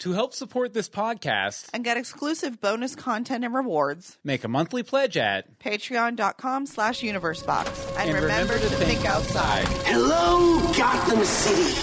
[0.00, 4.16] To help support this podcast, and get exclusive bonus content and rewards.
[4.24, 7.98] make a monthly pledge at Patreon.com slash universebox.
[7.98, 9.66] And, And remember, to think outside.
[9.84, 11.76] Hello, Gotham City.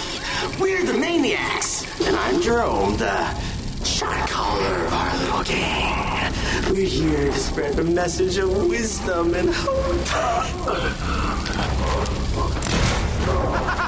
[0.60, 3.34] We're the Maniacs, and I'm Jerome, the
[3.84, 6.32] shot caller of our little gang.
[6.70, 10.06] We're here to spread the message of wisdom and hope.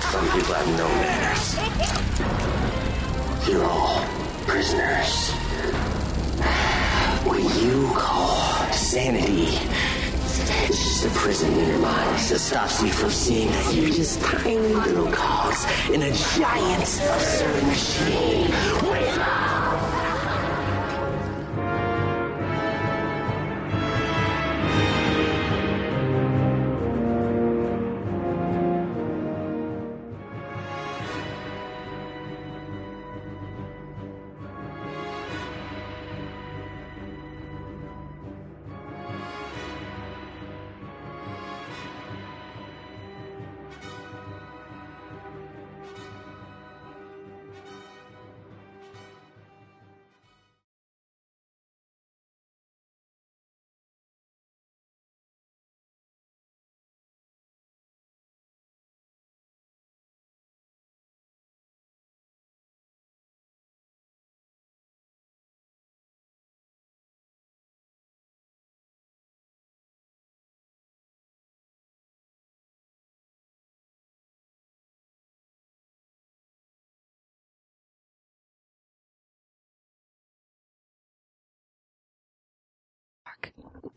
[0.02, 1.56] Some people have no manners.
[3.48, 4.04] You're all
[4.50, 5.30] prisoners.
[7.24, 9.46] What you call sanity
[10.66, 14.20] it's just a prison in your mind that stops you from seeing that you're just
[14.20, 18.50] tiny little cogs in a giant absurd machine.
[18.90, 19.49] Wake up!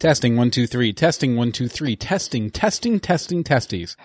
[0.04, 3.96] Testing one two three, testing one two three, testing, testing, testing, testes.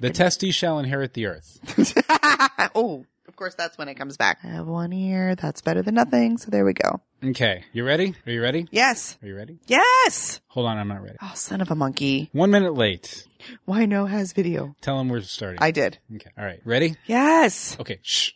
[0.00, 1.60] The testes shall inherit the earth.
[2.74, 4.38] oh, of course, that's when it comes back.
[4.42, 5.34] I have one ear.
[5.34, 6.38] That's better than nothing.
[6.38, 7.02] So there we go.
[7.22, 8.14] Okay, you ready?
[8.26, 8.68] Are you ready?
[8.70, 9.18] Yes.
[9.22, 9.58] Are you ready?
[9.66, 10.40] Yes.
[10.48, 11.18] Hold on, I'm not ready.
[11.20, 12.30] Oh, son of a monkey.
[12.32, 13.26] One minute late.
[13.66, 14.74] Why no has video?
[14.80, 15.58] Tell him we're starting.
[15.60, 15.98] I did.
[16.16, 16.96] okay, all right, ready?
[17.04, 17.76] Yes.
[17.78, 18.32] Okay, shh.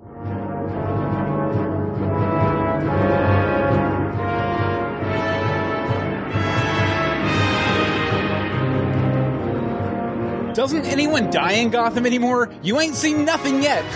[10.66, 12.50] Doesn't anyone die in Gotham anymore?
[12.60, 13.84] You ain't seen nothing yet.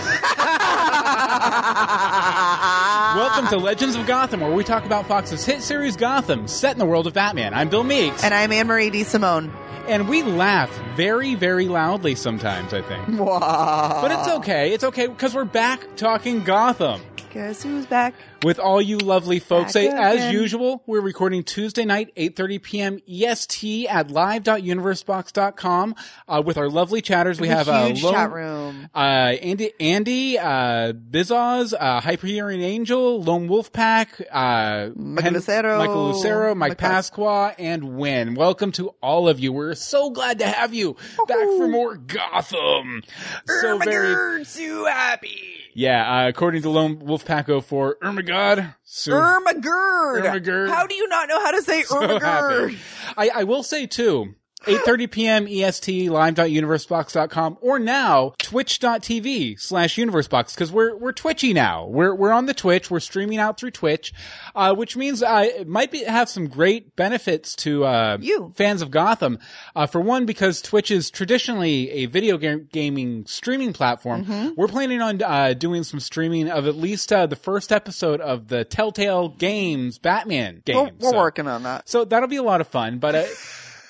[3.13, 6.79] Welcome to Legends of Gotham, where we talk about Fox's hit series Gotham, set in
[6.79, 7.53] the world of Batman.
[7.53, 9.03] I'm Bill Meeks, And I'm Anne Marie D.
[9.03, 9.51] Simone.
[9.89, 13.19] and we laugh very, very loudly sometimes, I think.
[13.19, 13.99] Wow.
[14.01, 14.71] But it's okay.
[14.71, 18.13] It's okay because we're back talking Gotham Guess who's back?
[18.43, 19.73] with all you lovely folks.
[19.73, 22.99] Back As usual, we're recording Tuesday night, 8.30 p.m.
[23.07, 25.95] EST at live.universebox.com
[26.27, 27.39] uh, with our lovely chatters.
[27.39, 28.89] We have a huge uh, Lo- chat room.
[28.93, 35.77] Uh, Andy, Andy, uh, Bizoz, uh, Hyperion Angel, Lone Wolf Pack, uh, Michael Hen- Lucero,
[35.77, 38.33] Michael Lucero, Mike Mike Pasqua, and Win.
[38.35, 39.53] Welcome to all of you.
[39.53, 40.97] We're so glad to have you
[41.27, 43.03] back for more Gotham.
[43.61, 45.60] So very, so happy.
[45.73, 50.23] Yeah, uh, according to Lone Wolf Pack 04, Ermagod, so Ermagerd.
[50.23, 50.69] Ermagerd.
[50.69, 52.77] How do you not know how to say so Ermagerd?
[53.17, 55.47] I, I will say too, 8.30 p.m.
[55.47, 61.87] EST, live.universebox.com, or now, twitch.tv slash universebox, because we're, we're twitchy now.
[61.87, 64.13] We're, we're on the Twitch, we're streaming out through Twitch,
[64.55, 68.53] uh, which means, uh, it might be, have some great benefits to, uh, You.
[68.55, 69.39] fans of Gotham.
[69.75, 74.49] Uh, for one, because Twitch is traditionally a video ga- gaming streaming platform, Mm-hmm.
[74.55, 78.47] we're planning on, uh, doing some streaming of at least, uh, the first episode of
[78.47, 80.75] the Telltale Games Batman game.
[80.75, 81.89] We're, we're So- working on that.
[81.89, 83.25] so that'll be a lot of fun, but uh,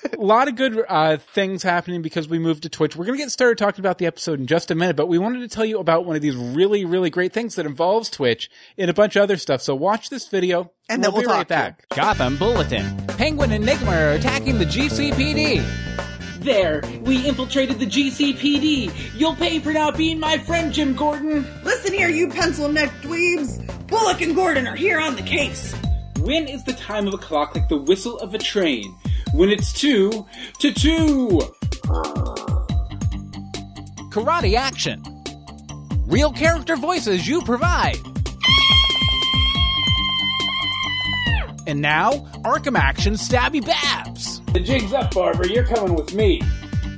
[0.04, 2.96] a lot of good uh, things happening because we moved to Twitch.
[2.96, 5.18] We're going to get started talking about the episode in just a minute, but we
[5.18, 8.50] wanted to tell you about one of these really, really great things that involves Twitch
[8.78, 9.62] and a bunch of other stuff.
[9.62, 11.88] So watch this video, And then we'll, we'll be right talk to back.
[11.94, 15.64] Gotham Bulletin: Penguin and Nygma are attacking the GCPD.
[16.40, 19.18] There, we infiltrated the GCPD.
[19.18, 21.46] You'll pay for not being my friend, Jim Gordon.
[21.62, 23.86] Listen here, you pencil neck dweebs.
[23.86, 25.72] Bullock and Gordon are here on the case.
[26.18, 28.92] When is the time of a clock like the whistle of a train?
[29.32, 30.26] When it's two
[30.58, 31.40] to two.
[34.10, 35.02] Karate action.
[36.06, 37.96] Real character voices you provide.
[41.66, 42.10] And now,
[42.44, 44.40] Arkham Action Stabby Babs.
[44.52, 45.46] The jig's up, Barber.
[45.46, 46.42] You're coming with me.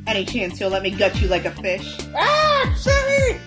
[0.07, 1.99] Any chance you'll let me gut you like a fish?
[2.15, 3.41] Ah, sorry.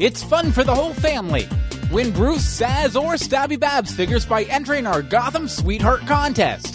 [0.00, 1.46] It's fun for the whole family.
[1.92, 6.71] Win Bruce, Zsasz, or Stabby Babs figures by entering our Gotham Sweetheart contest.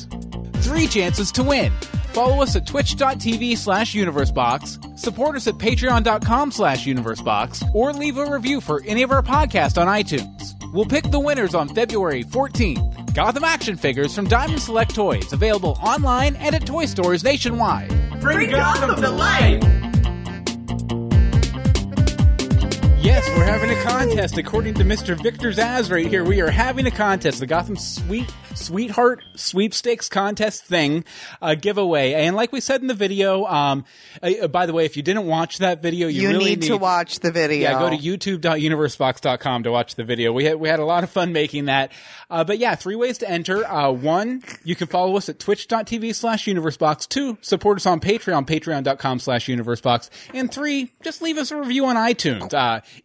[0.68, 1.72] Three chances to win.
[2.12, 8.30] Follow us at twitch.tv slash universebox, support us at patreon.com slash universebox, or leave a
[8.30, 10.56] review for any of our podcasts on iTunes.
[10.74, 13.14] We'll pick the winners on February 14th.
[13.14, 18.20] Gotham action figures from Diamond Select Toys, available online and at toy stores nationwide.
[18.20, 19.76] Bring Gotham to life.
[23.00, 24.38] Yes, we're having a contest.
[24.38, 25.22] According to Mr.
[25.22, 27.40] Victor Zsasz right here, we are having a contest.
[27.40, 31.06] The Gotham Sweet Sweetheart Sweepstakes contest thing,
[31.42, 32.14] uh, giveaway.
[32.14, 33.86] And like we said in the video, um,
[34.24, 36.78] uh, by the way, if you didn't watch that video, you, You really need, to
[36.78, 37.70] watch the video.
[37.70, 40.34] Yeah, go to youtube.universebox.com to watch the video.
[40.34, 41.92] We had, we had a lot of fun making that.
[42.30, 43.66] Uh, but yeah, three ways to enter.
[43.66, 47.08] Uh, one, you can follow us at twitch.tv slash universebox.
[47.08, 50.10] Two, support us on Patreon, patreon.com slash universebox.
[50.34, 52.54] And three, just leave us a review on iTunes.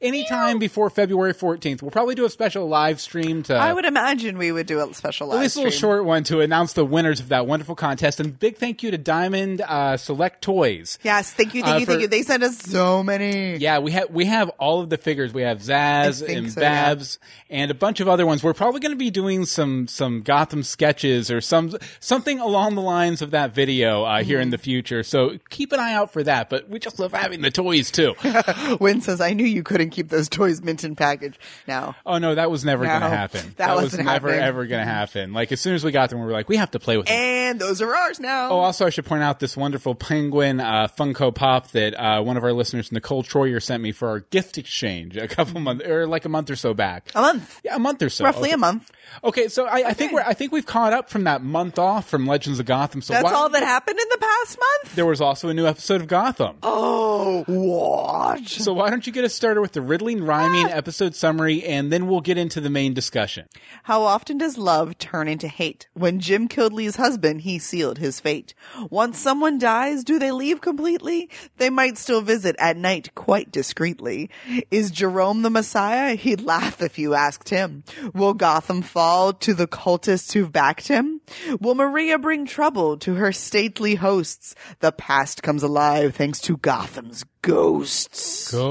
[0.00, 1.82] Anytime before February 14th.
[1.82, 3.54] We'll probably do a special live stream to.
[3.54, 6.24] I would imagine we would do a special live At least a little short one
[6.24, 8.20] to announce the winners of that wonderful contest.
[8.20, 10.98] And big thank you to Diamond uh, Select Toys.
[11.02, 12.08] Yes, thank you, thank Uh, you, thank you.
[12.08, 13.56] They sent us so many.
[13.56, 15.32] Yeah, we have we have all of the figures.
[15.32, 16.84] We have Zsasz and so, yeah.
[16.94, 17.18] Babs
[17.50, 18.42] and a bunch of other ones.
[18.42, 22.82] We're probably going to be doing some some Gotham sketches or some something along the
[22.82, 24.50] lines of that video uh, here in Mm-hmm.
[24.50, 25.02] the future.
[25.02, 26.50] So keep an eye out for that.
[26.50, 28.14] But we just love having the toys too.
[28.80, 31.38] Win says, I knew you couldn't keep those toys mint in package.
[31.66, 31.94] No.
[32.06, 33.54] oh no, that was never No, going to happen.
[33.56, 34.46] that was wasn't never happening.
[34.48, 35.32] ever going to happen.
[35.32, 37.06] Like as soon as we got them, we were like, we have to play with
[37.06, 37.16] them.
[37.16, 38.50] And those are ours now.
[38.50, 42.36] Oh, also, I should point out this wonderful penguin uh, Funko Pop that uh, one
[42.36, 46.06] of our listeners, Nicole Troyer, sent me for our gift exchange a couple months or
[46.06, 47.10] like a month or so back.
[47.14, 47.60] a month.
[47.64, 48.24] Yeah, a month or so.
[48.24, 48.54] Roughly Okay.
[48.54, 48.90] a month.
[49.24, 52.08] Okay, so I, I think we're I think we've caught up from that month off
[52.08, 53.02] from Legends of Gotham.
[53.02, 54.94] So That's why- all that happened in the past month?
[54.94, 56.56] There was also a new episode of Gotham.
[56.62, 58.58] Oh, watch.
[58.58, 60.72] So why don't you get us started with the riddling rhyming ah!
[60.76, 63.48] episode summary, and then we'll get into the main discussion.
[63.84, 65.88] How often does love turn into hate?
[65.94, 68.54] When Jim killed Lee's husband, he sealed his fate.
[68.90, 71.30] Once someone dies, do they leave completely?
[71.58, 74.28] They might still visit at night quite discreetly.
[74.70, 76.16] Is Jerome the Messiah?
[76.16, 77.84] He'd laugh if you asked him.
[78.12, 81.20] Will Gotham fall to the cultists who've backed him?
[81.60, 84.56] Will Maria bring trouble to her stately hosts?
[84.80, 88.50] The past comes alive thanks to Gotham's ghosts.
[88.52, 88.62] Ghost.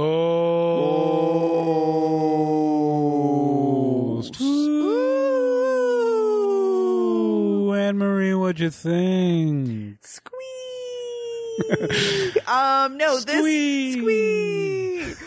[4.41, 4.73] Ooh,
[7.73, 9.97] Anne Marie, what'd you think?
[10.01, 10.39] Squeak.
[12.47, 15.17] um, no, this Squeak.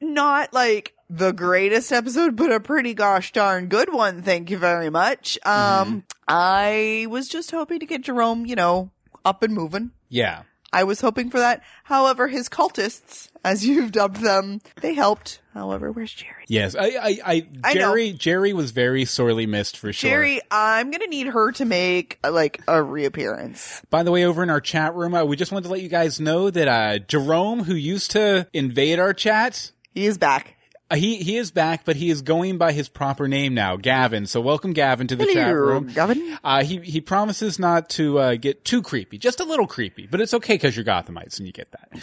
[0.00, 4.22] Not like the greatest episode, but a pretty gosh darn good one.
[4.22, 5.38] Thank you very much.
[5.44, 8.90] Um, I was just hoping to get Jerome, you know,
[9.24, 9.90] up and moving.
[10.08, 10.42] Yeah.
[10.72, 11.62] I was hoping for that.
[11.84, 15.40] However, his cultists, as you've dubbed them, they helped.
[15.52, 16.44] However, where's Jerry?
[16.46, 17.80] Yes, I, I, I, I know.
[17.80, 20.10] Jerry, Jerry was very sorely missed for sure.
[20.10, 23.82] Jerry, I'm gonna need her to make uh, like a reappearance.
[23.90, 25.88] By the way, over in our chat room, uh, we just wanted to let you
[25.88, 30.56] guys know that uh, Jerome, who used to invade our chat, He is back.
[30.90, 34.26] Uh, he he is back, but he is going by his proper name now, Gavin.
[34.26, 35.86] So welcome, Gavin, to the chat Hello, room.
[35.88, 36.38] Gavin.
[36.42, 40.20] Uh, he he promises not to uh, get too creepy, just a little creepy, but
[40.20, 42.02] it's okay because you're Gothamites and you get that.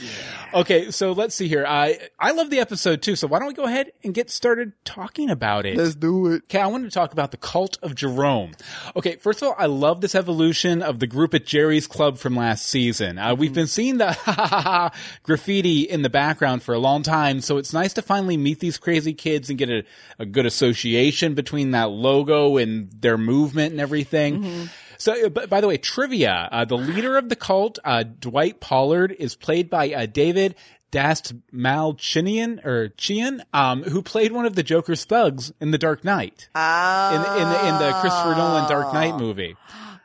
[0.54, 1.66] Okay, so let's see here.
[1.68, 4.72] I I love the episode too, so why don't we go ahead and get started
[4.86, 5.76] talking about it?
[5.78, 6.44] Let's do it.
[6.44, 8.54] Okay, I wanted to talk about the cult of Jerome.
[8.96, 12.36] Okay, first of all, I love this evolution of the group at Jerry's Club from
[12.38, 13.18] last season.
[13.18, 14.92] Uh, we've been seeing the
[15.24, 18.77] graffiti in the background for a long time, so it's nice to finally meet these
[18.80, 19.84] crazy kids and get a,
[20.20, 24.70] a good association between that logo and their movement and everything.
[24.98, 28.60] So, uh, but by the way, trivia: uh, the leader of the cult, uh, Dwight
[28.60, 30.56] Pollard, is played by uh, David
[30.90, 36.04] Dast Malchinian or Chian, um, who played one of the Joker's thugs in The Dark
[36.04, 37.14] Knight Ah.
[37.14, 39.56] in the, in the in the Christopher Nolan Dark Knight movie.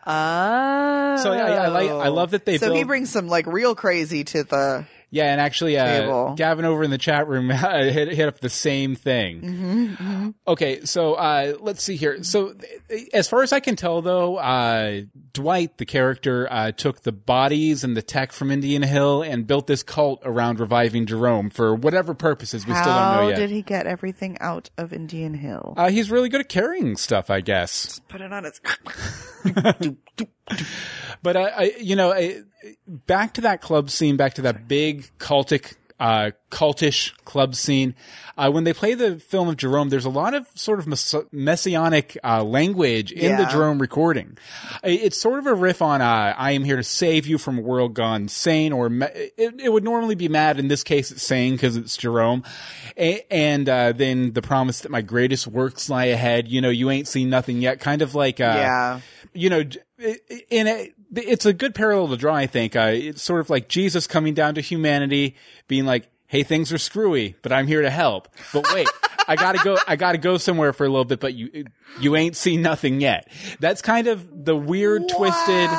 [0.04, 1.16] Oh.
[1.23, 3.75] So I, I like I love that they So build, he brings some like real
[3.75, 4.85] crazy to the.
[5.14, 8.95] Yeah, and actually, uh, Gavin over in the chat room hit, hit up the same
[8.95, 9.42] thing.
[9.42, 12.23] Mm-hmm, Okay, so uh, let's see here.
[12.25, 12.54] So
[13.12, 15.02] as far as I can tell, though, uh,
[15.35, 19.66] Dwight, the character, uh, took the bodies and the tech from Indian Hill and built
[19.66, 22.66] this cult around reviving Jerome for whatever purposes.
[22.66, 23.35] We still don't know yet.
[23.35, 25.75] How did he get everything out of Indian Hill?
[25.76, 28.00] uh, he's really good at carrying stuff, I guess.
[28.09, 28.61] Put it on his.
[31.22, 32.42] But I, I you know, I,
[32.87, 37.94] back to that club scene, back to that big cultic, uh, cultish club scene.
[38.37, 41.14] Uh, when they play the film of Jerome, there's a lot of sort of mess-
[41.30, 44.38] messianic uh, language in the Jerome recording.
[44.82, 47.61] It's sort of a riff on uh, "I am here to save you from a
[47.61, 50.59] world gone sane," or ma- it, it would normally be mad.
[50.59, 52.42] In this case, it's sane because it's Jerome,
[52.97, 56.49] A- and uh, then the promise that my greatest works lie ahead.
[56.49, 57.80] You know, you ain't seen nothing yet.
[57.80, 59.00] Kind of like uh, Yeah.
[59.35, 59.62] you know,
[60.50, 62.35] in a, it's a good parallel to draw.
[62.35, 65.37] I think uh, it's sort of like Jesus coming down to humanity,
[65.69, 68.88] being like, "Hey, things are screwy, but I'm here to help." But wait,
[69.28, 69.78] I gotta go.
[69.87, 71.66] I gotta go somewhere for a little bit, but you
[72.00, 73.28] you ain't seen nothing yet.
[73.61, 75.71] That's kind of the weird, twisted.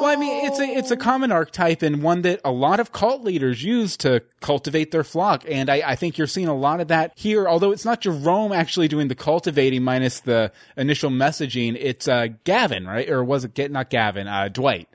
[0.00, 2.90] Well, I mean, it's a it's a common archetype and one that a lot of
[2.90, 6.80] cult leaders use to cultivate their flock, and I, I think you're seeing a lot
[6.80, 7.46] of that here.
[7.46, 11.76] Although it's not Jerome actually doing the cultivating, minus the initial messaging.
[11.78, 13.10] It's uh, Gavin, right?
[13.10, 14.26] Or was it get not Gavin?
[14.26, 14.88] Uh, Dwight.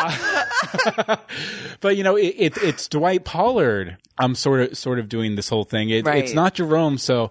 [1.80, 3.98] but you know, it, it, it's Dwight Pollard.
[4.18, 5.90] I'm sort of sort of doing this whole thing.
[5.90, 6.24] It, Right.
[6.24, 7.30] It's not Jerome, so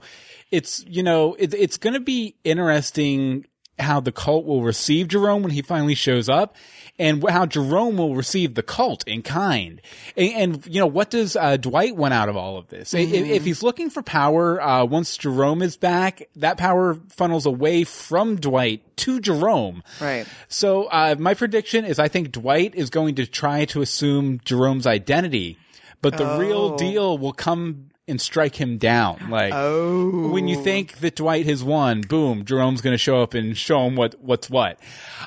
[0.52, 3.46] it's you know it, it's going to be interesting
[3.80, 6.56] how the cult will receive Jerome when he finally shows up.
[7.02, 9.82] And how Jerome will receive the cult in kind,
[10.18, 12.94] and, and you know what does uh, Dwight want out of all of this?
[12.94, 17.86] If- If, he's looking for power, uh, once Jerome is back, that power funnels away
[17.86, 19.82] from Dwight to Jerome.
[20.02, 20.28] Right.
[20.50, 24.86] So uh, my prediction is I think Dwight is going to try to assume Jerome's
[24.86, 25.58] identity,
[26.02, 29.30] but the real deal will come and strike him down.
[29.30, 30.30] Like oh.
[30.30, 33.86] when you think that Dwight has won, boom, Jerome's going to show up and show
[33.86, 34.80] him what what's what.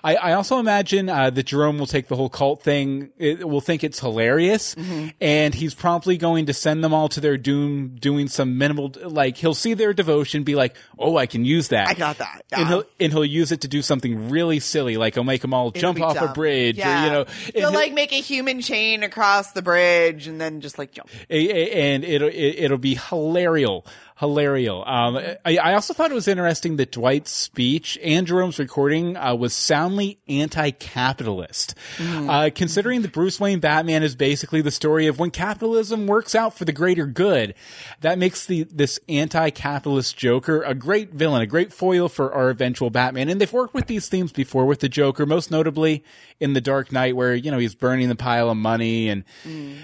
[0.04, 3.10] I, I also imagine uh, that Jerome will take the whole cult thing.
[3.18, 4.74] It, will think it's hilarious,
[5.20, 8.92] and he's promptly going to send them all to their doom, doing some minimal.
[9.02, 11.88] Like he'll see their devotion, be like, "Oh, I can use that.
[11.88, 12.42] I got that.
[12.50, 15.54] And he'll and he'll use it to do something really silly, like he'll make them
[15.54, 17.02] all jump be off a bridge, Yeah.
[17.02, 17.24] or you know,
[17.54, 21.08] He'll he'll- like make a human chain across the bridge and then just like jump.
[21.30, 23.82] and it'll it, it'll be hilarious,
[24.22, 24.84] hilarious.
[24.86, 29.34] Um, I, I also thought it was interesting that Dwight's speech and Jerome's recording uh,
[29.34, 35.32] was soundly anti-capitalist, uh, considering that Bruce Wayne Batman is basically the story of when
[35.32, 37.54] capitalism works out for the greater good.
[38.02, 42.90] That makes the this anti-capitalist Joker a great villain, a great foil for our eventual
[42.90, 43.28] Batman.
[43.28, 46.04] And they've worked with these themes before with the Joker, most notably
[46.38, 49.24] in the Dark Knight, where you know he's burning the pile of money and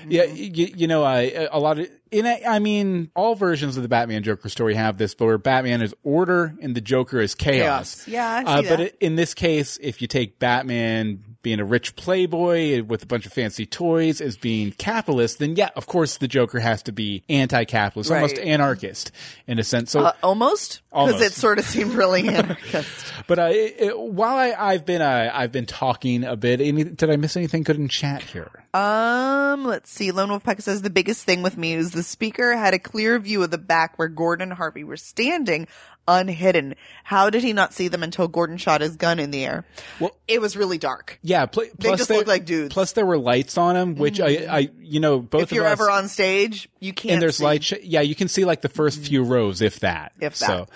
[0.09, 1.91] yeah, you, you know, uh, a lot of.
[2.11, 5.39] In a, I mean, all versions of the Batman Joker story have this, but where
[5.39, 8.05] Batman is order and the Joker is chaos.
[8.05, 8.09] Chaos.
[8.09, 11.65] Yeah, I Uh, see but it, in this case, if you take Batman being a
[11.65, 16.19] rich playboy with a bunch of fancy toys as being capitalist, then yeah, of course
[16.19, 19.13] the Joker has to be anti-capitalist, almost anarchist
[19.47, 19.93] in a sense.
[19.93, 23.13] So Uh, almost because it sort of seemed really anarchist.
[23.27, 26.85] but uh, it, it- while I, I've been uh, I've been talking a bit, any,
[26.85, 28.51] did I miss anything good in chat here?
[28.75, 30.11] Um, let's see.
[30.11, 33.19] Lone Wolf Peck says the biggest thing with me is the speaker had a clear
[33.19, 35.67] view of the back where Gordon and Harvey were standing,
[36.09, 36.75] unhidden.
[37.05, 39.65] How did he not see them until Gordon shot his gun in the air?
[40.01, 41.19] Well- it was really dark.
[41.23, 42.73] Yeah, pl- plus just there- look like dudes.
[42.75, 45.41] Plus there were lights on him, which I, I, you know, both of them.
[45.43, 47.13] if you're us, ever on stage, you can't.
[47.15, 47.45] and there's see.
[47.45, 47.63] light.
[47.63, 50.13] Sh- yeah, you can see like the first few rows, if that.
[50.21, 50.67] If So,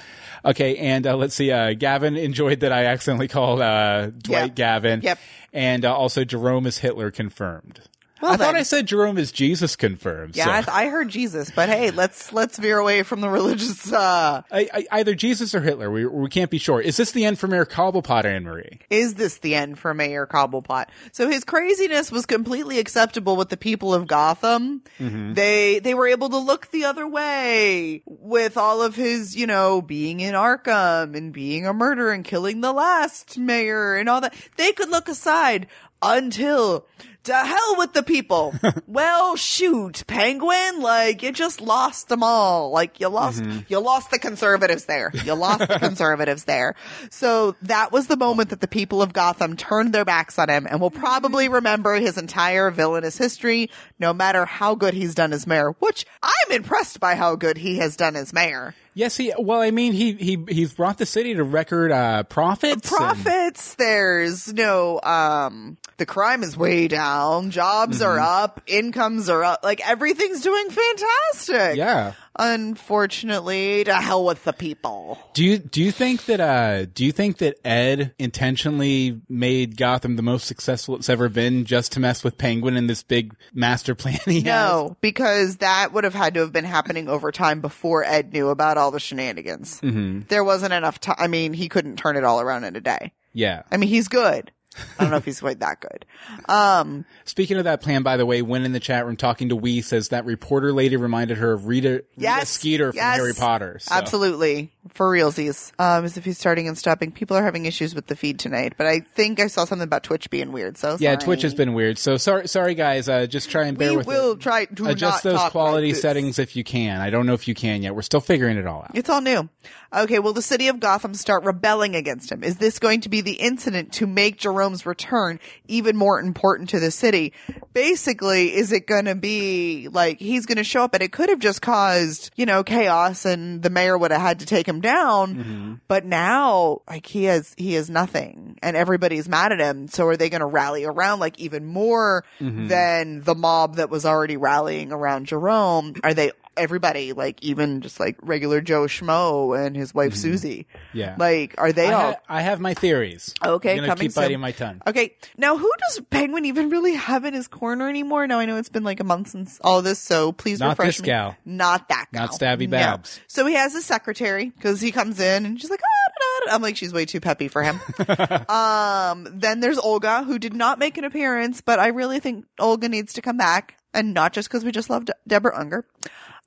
[0.44, 1.50] okay, and uh, let's see.
[1.50, 4.54] Uh, Gavin enjoyed that I accidentally called uh, Dwight Yep.
[4.54, 5.00] Gavin.
[5.02, 5.18] Yep.
[5.54, 7.80] And uh, also Jerome is Hitler confirmed.
[8.22, 8.54] Well I thought.
[8.54, 10.36] I said Jerome is Jesus confirmed.
[10.36, 10.50] Yeah, so.
[10.52, 13.92] I, th- I heard Jesus, but hey, let's let's veer away from the religious.
[13.92, 15.90] uh I, I, either Jesus or Hitler.
[15.90, 16.80] We we can't be sure.
[16.80, 18.78] Is this the end for Mayor Cobblepot, Anne Marie?
[18.90, 20.86] Is this the end for Mayor Cobblepot?
[21.10, 24.82] So his craziness was completely acceptable with the people of Gotham.
[24.98, 29.82] They they were able to look the other way with all of his, you know,
[29.82, 34.34] being in Arkham and being a murderer and killing the last mayor and all that.
[34.56, 35.66] They could look aside
[36.02, 36.86] until
[37.24, 38.54] to hell with the people.
[38.86, 42.70] well, shoot, Penguin, like you just lost them all.
[42.70, 43.60] Like you lost, mm-hmm.
[43.68, 45.12] you lost the conservatives there.
[45.24, 46.74] You lost the conservatives there.
[47.10, 50.66] So that was the moment that the people of Gotham turned their backs on him
[50.68, 51.54] and will probably mm-hmm.
[51.54, 56.52] remember his entire villainous history, no matter how good he's done as mayor, which I'm
[56.52, 58.74] impressed by how good he has done as mayor.
[58.94, 59.32] Yes, he.
[59.38, 62.90] Well, I mean, he he he's brought the city to record uh, profits.
[62.90, 69.42] and- profits there's no um the crime is way down jobs are up incomes are
[69.44, 72.12] up like everything's doing fantastic yeah.
[72.38, 77.12] Unfortunately to hell with the people Do you do you think that uh do you
[77.12, 82.24] think that Ed intentionally made Gotham the most successful it's ever been just to mess
[82.24, 84.44] with Penguin and this big master plan he has?
[84.44, 88.48] no because that would have had to have been happening over time before ed knew
[88.48, 90.20] about all the shenanigans mm-hmm.
[90.28, 93.12] there wasn't enough time i mean he couldn't turn it all around in a day
[93.32, 93.62] Yeah.
[93.70, 94.50] i mean he's good
[94.98, 96.04] i don't know if he's quite that good
[96.48, 99.56] um Speaking of that plan, by the way, when in the chat room talking to
[99.56, 102.50] Wee says that reporter lady reminded her of Rita, Rita Yes.
[102.50, 103.16] Skeeter from Yes.
[103.16, 103.78] Harry Potter.
[103.80, 103.94] So.
[103.94, 104.70] Absolutely.
[104.94, 105.72] For realsies.
[105.78, 107.12] Um, as if he's starting and stopping.
[107.12, 110.02] People are having issues with the feed tonight, but I think I saw something about
[110.02, 110.76] Twitch being weird.
[110.76, 111.16] So Yeah, sorry.
[111.24, 111.98] Twitch has been weird.
[111.98, 113.08] So sorry, sorry guys.
[113.08, 114.40] Uh, just try and bear We with We will it.
[114.40, 117.00] try to Adjust those quality like settings if you can.
[117.00, 117.94] I don't know if you can yet.
[117.94, 118.90] We're still figuring it all out.
[118.94, 119.48] It's all new.
[119.94, 122.42] Okay, will the city of Gotham start rebelling against him?
[122.42, 126.80] Is this going to be the incident to make Jerome's return even more important to
[126.80, 127.34] the city?
[127.74, 131.28] Basically, is it going to be like he's going to show up and it could
[131.28, 134.71] have just caused, you know, chaos and the mayor would have had to take him
[134.80, 135.34] down.
[135.34, 135.74] Mm-hmm.
[135.88, 139.88] But now, like he has, he has nothing and everybody's mad at him.
[139.88, 142.68] So are they going to rally around like even more mm-hmm.
[142.68, 145.94] than the mob that was already rallying around Jerome?
[146.02, 150.66] Are they everybody, like even just like regular Joe Schmo and his wife Susie.
[150.92, 151.16] Yeah.
[151.18, 153.34] Like, are they I, all ha- I have my theories.
[153.44, 153.72] okay?
[153.78, 154.80] I'm gonna keep biting my tongue.
[154.86, 158.26] Okay, now who does Penguin even really have in his corner anymore?
[158.26, 160.96] Now I know it's been like a month since all this, so please Not refresh
[160.96, 161.06] this me.
[161.06, 161.36] gal.
[161.44, 162.22] Not that gal.
[162.26, 162.76] Not Stabby No.
[162.78, 163.20] Babs.
[163.26, 166.50] So he has a secretary because he comes in and she's like, ah, da, da,
[166.50, 167.80] da." I'm like, she's way too peppy for him.
[168.48, 172.88] um, then there's Olga who did not make an appearance, but I really think Olga
[172.88, 175.84] needs to come back, and not just because we just love De- Deborah Unger.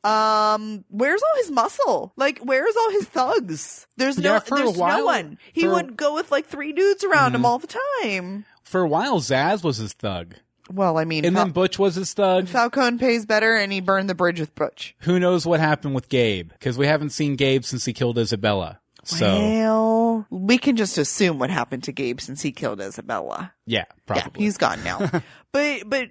[0.06, 2.14] Um, where's all his muscle?
[2.16, 3.88] Like, where's all his thugs?
[3.98, 5.38] There's no, Yeah, there's while- no one.
[5.54, 5.74] He for- Mm-hmm.
[5.76, 8.46] would go with like three dudes around him all the time.
[8.64, 10.36] For a while, Zsasz was his thug,
[10.72, 12.48] Well, I mean, and Fal- then Butch was his thug.
[12.48, 14.96] Falcone pays better, and he burned the bridge with Butch.
[15.02, 16.52] Who knows what happened with Gabe?
[16.52, 18.80] Because we haven't seen Gabe since he killed Isabella.
[19.04, 23.54] So Well, we can just assume what happened to Gabe since he killed Isabella.
[23.68, 24.44] yeah, Yeah, probably.
[24.44, 25.00] he's gone now.
[25.52, 26.10] but but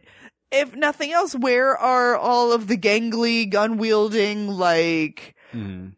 [0.55, 5.93] if nothing else, where are all of the gangly, gun wielding, like Mhm.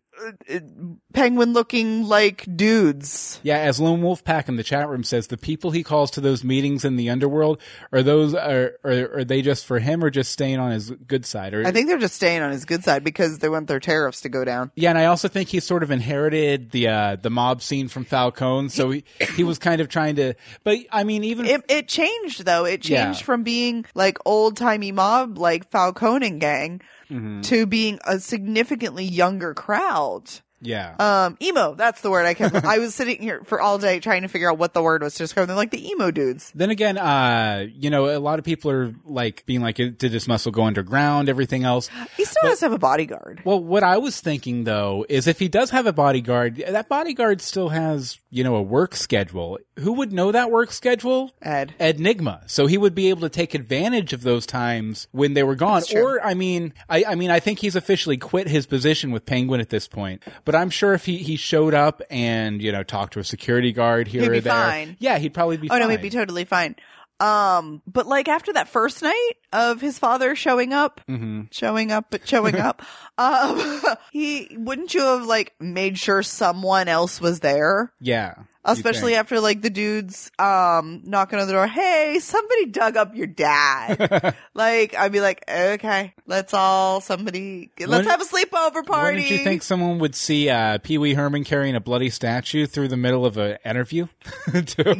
[1.12, 3.40] Penguin looking like dudes?
[3.42, 6.20] Yeah, as Lone Wolf Pack in the chat room says, the people he calls to
[6.20, 7.60] those meetings in the underworld
[7.92, 11.24] are those are are, are they just for him or just staying on his good
[11.26, 11.54] side?
[11.54, 14.22] Or I think they're just staying on his good side because they want their tariffs
[14.22, 14.70] to go down.
[14.74, 18.04] yeah, and I also think he sort of inherited the uh, the mob scene from
[18.04, 19.04] Falcone, so he
[19.34, 20.34] he was kind of trying to.
[20.64, 22.64] But I mean, even It, it changed though.
[22.64, 23.24] It changed Yeah.
[23.24, 26.80] from being like old timey mob like Falcone and gang
[27.10, 27.42] Mm-hmm.
[27.42, 30.40] to being a significantly younger crowd.
[30.66, 31.74] Yeah, Um, emo.
[31.74, 32.54] That's the word I kept.
[32.64, 35.14] I was sitting here for all day trying to figure out what the word was
[35.14, 35.56] to describe them.
[35.56, 36.52] Like the emo dudes.
[36.54, 40.26] Then again, uh, you know, a lot of people are like being like, did this
[40.26, 41.28] muscle go underground?
[41.28, 41.88] Everything else.
[42.16, 43.42] He still has to have a bodyguard.
[43.44, 47.40] Well, what I was thinking though is if he does have a bodyguard, that bodyguard
[47.40, 49.58] still has, you know, a work schedule.
[49.78, 51.30] Who would know that work schedule?
[51.42, 51.74] Ed.
[51.78, 52.50] Ed Nygma.
[52.50, 55.82] So he would be able to take advantage of those times when they were gone.
[55.94, 59.60] Or, I mean, I, I mean, I think he's officially quit his position with Penguin
[59.60, 60.22] at this point.
[60.44, 63.72] But I'm sure if he, he showed up and, you know, talked to a security
[63.72, 64.52] guard here He'd or be there.
[64.52, 64.96] fine.
[64.98, 65.80] Yeah, he'd probably be Oh fine.
[65.80, 66.76] no, he'd be totally fine.
[67.18, 71.44] Um, but like after that first night of his father showing up, Mm-hmm.
[71.50, 72.82] showing up, but showing up,
[73.18, 73.80] um,
[74.12, 77.92] he wouldn't you have like made sure someone else was there?
[78.00, 78.34] yeah.
[78.66, 83.26] Especially after like the dudes um knocking on the door, hey, somebody dug up your
[83.26, 84.34] dad.
[84.54, 89.16] like I'd be like, okay, let's all somebody let's have a sleepover party.
[89.16, 92.88] Wouldn't you think someone would see uh, Pee Wee Herman carrying a bloody statue through
[92.88, 94.06] the middle of an interview?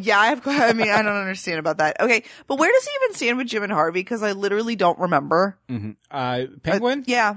[0.01, 0.47] Yeah, I have.
[0.47, 2.01] I mean, I don't understand about that.
[2.01, 4.01] Okay, but where does he even stand with Jim and Harvey?
[4.01, 5.57] Because I literally don't remember.
[6.11, 7.05] Uh, Penguin?
[7.07, 7.37] Yeah,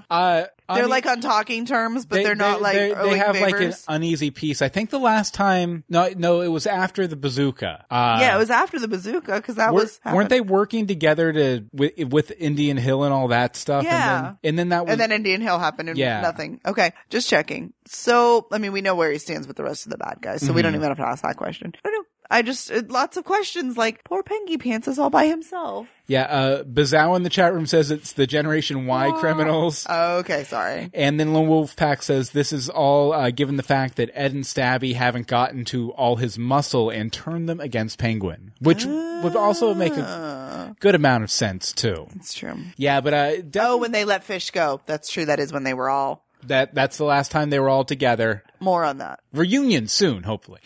[0.75, 3.59] They're like on talking terms, but they, are not they- like they, they have like
[3.59, 4.61] an uneasy peace.
[4.61, 7.85] I think the last time, no, no, it was after the bazooka.
[7.89, 11.31] Uh, yeah, it was after the bazooka because that were, was weren't they working together
[11.33, 13.83] to with, with Indian Hill and all that stuff?
[13.83, 14.17] Yeah.
[14.19, 16.21] and then, and then that was And then Indian Hill happened and Yeah.
[16.21, 16.59] nothing.
[16.65, 17.73] Okay, just checking.
[17.85, 20.41] So, I mean, we know where he stands with the rest of the bad guys,
[20.41, 20.67] so we Mm-hmm.
[20.67, 21.73] don't even have to ask that question.
[21.83, 21.98] Know.
[22.31, 25.87] I just uh, lots of questions like poor Pengy Pants is all by himself.
[26.07, 26.23] yeah.
[26.23, 29.85] Uh, Bazow in the chat room says it's the Generation Y criminals.
[29.89, 30.91] Oh, okay, sorry.
[30.93, 34.33] And then Lone Wolf Pack says this is all uh, given the fact that Ed
[34.33, 39.35] and Stabby haven't gotten to all his muscle and turned them against Penguin, which would
[39.35, 42.07] also make a good amount of sense too.
[42.15, 42.57] It's true.
[42.77, 45.25] Yeah, but uh, Oh, when they let fish go, that's true.
[45.25, 48.43] That is when they were all that that's the last time they were all together.
[48.61, 49.19] more on that.
[49.33, 50.61] Reunion soon, hopefully.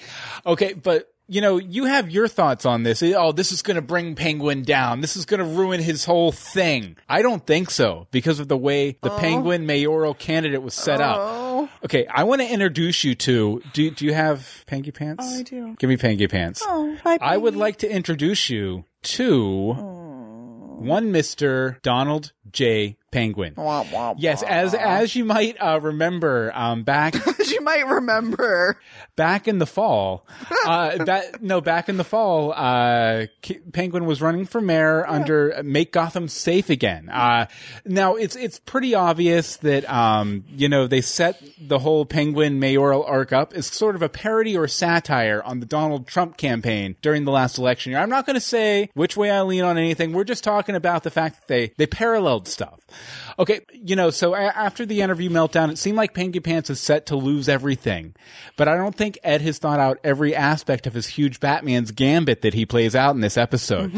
[0.46, 3.02] Okay, but you know, you have your thoughts on this.
[3.02, 5.02] Oh, this is going to bring Penguin down.
[5.02, 6.98] This is going to ruin his whole thing.
[7.08, 11.18] I don't think so because of the way the Penguin mayoral candidate was set up.
[11.20, 13.62] Oh, Okay, I want to introduce you to.
[13.74, 15.24] Do Do you have Pangy Pants?
[15.28, 15.76] Oh, I do.
[15.80, 16.62] Give me Pangy Pants.
[16.66, 20.78] oh, hi, I would like to introduce you to Oh.
[20.80, 22.98] one Mister Donald J.
[23.12, 23.54] Penguin.
[23.56, 24.50] Wah, wah, Yes, wah.
[24.50, 28.78] as as you might uh, remember, um, back As you might remember.
[29.16, 30.26] Back in the fall,
[30.66, 35.62] uh, that no, back in the fall, uh, K- Penguin was running for mayor under
[35.64, 37.48] "Make Gotham Safe Again." Uh,
[37.86, 43.04] now it's it's pretty obvious that um, you know they set the whole Penguin mayoral
[43.04, 47.26] arc up as sort of a parody or satire on the Donald Trump campaign during
[47.26, 48.00] the last election year.
[48.02, 50.14] I'm not going to say which way I lean on anything.
[50.14, 52.80] We're just talking about the fact that they they paralleled stuff.
[53.40, 56.80] Okay, you know, so a- after the interview meltdown, it seemed like Penguin Pants is
[56.80, 58.16] set to lose everything.
[58.58, 62.42] But I don't think Ed has thought out every aspect of his huge Batman's gambit
[62.42, 63.92] that he plays out in this episode.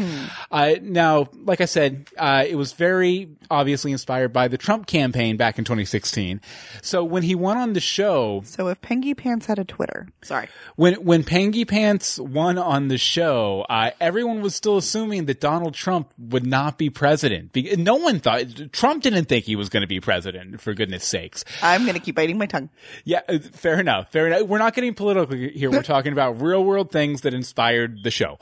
[0.50, 5.36] Uh, now, like I said, uh, it was very obviously inspired by the Trump campaign
[5.36, 6.40] back in 2016.
[6.82, 10.08] So when he went on the show, So if Pengy Pants had a Twitter.
[10.22, 10.48] Sorry.
[10.76, 15.74] when when Pangy Pants won on the show, uh, everyone was still assuming that Donald
[15.74, 17.52] Trump would not be president.
[17.52, 20.60] Be- no one thought Trump didn't think he was going to be president.
[20.60, 22.70] For goodness sakes, I'm going to keep biting my tongue.
[23.04, 24.10] yeah, uh, fair enough.
[24.10, 24.42] Fair enough.
[24.42, 25.70] We're not getting political here.
[25.70, 28.38] We're talking about real world things that inspired the show.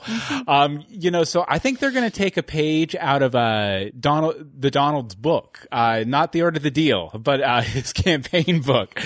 [0.47, 3.89] Um, you know, so I think they're going to take a page out of uh
[3.99, 8.61] Donald the Donald's book, uh, not the art of the deal, but uh, his campaign
[8.61, 8.99] book.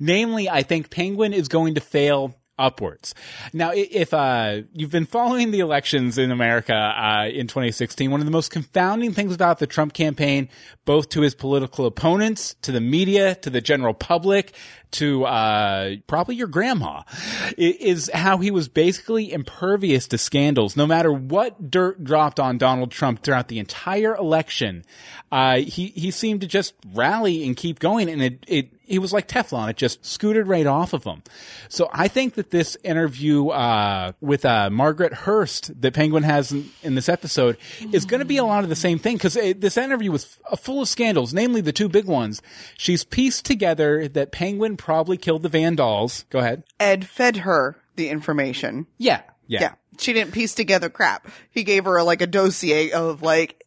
[0.00, 3.14] Namely, I think Penguin is going to fail upwards.
[3.52, 8.26] Now, if uh, you've been following the elections in America uh, in 2016, one of
[8.26, 10.48] the most confounding things about the Trump campaign,
[10.84, 14.54] both to his political opponents, to the media, to the general public,
[14.96, 17.02] to uh, probably your grandma,
[17.56, 20.76] is how he was basically impervious to scandals.
[20.76, 24.84] No matter what dirt dropped on Donald Trump throughout the entire election,
[25.32, 29.12] uh, he he seemed to just rally and keep going, and it it he was
[29.12, 29.68] like Teflon.
[29.68, 31.22] It just scooted right off of him.
[31.68, 36.70] So I think that this interview uh, with uh, Margaret Hurst that Penguin has in,
[36.82, 37.58] in this episode
[37.92, 40.60] is going to be a lot of the same thing because this interview was f-
[40.60, 42.40] full of scandals, namely the two big ones.
[42.78, 46.24] She's pieced together that Penguin probably killed the Van Dahls.
[46.30, 46.62] Go ahead.
[46.78, 48.86] Ed fed her the information.
[48.98, 49.22] Yeah.
[49.48, 49.60] Yeah.
[49.60, 49.74] Yeah.
[49.98, 51.26] She didn't piece together crap.
[51.50, 53.64] He gave her like a dossier of like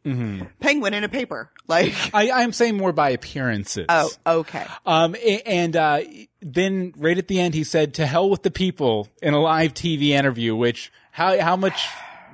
[0.61, 1.51] penguin in a paper.
[1.67, 3.87] Like, I, I'm saying more by appearances.
[3.89, 4.65] oh, okay.
[4.85, 5.13] Um,
[5.45, 6.03] and, uh,
[6.41, 9.73] then right at the end, he said, to hell with the people in a live
[9.73, 11.85] TV interview, which how, how much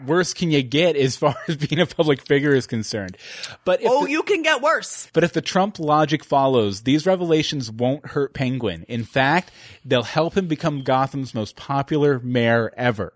[0.05, 3.17] worse can you get as far as being a public figure is concerned?
[3.63, 5.07] But if Oh, the- you can get worse.
[5.13, 8.83] but if the Trump logic follows, these revelations won't hurt Penguin.
[8.87, 9.51] In fact,
[9.83, 13.13] they'll help him become Gotham's most popular mayor ever.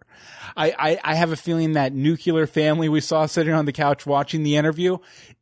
[0.58, 4.06] I, I, I have a feeling that nuclear family we saw sitting on the couch
[4.06, 4.98] watching the interview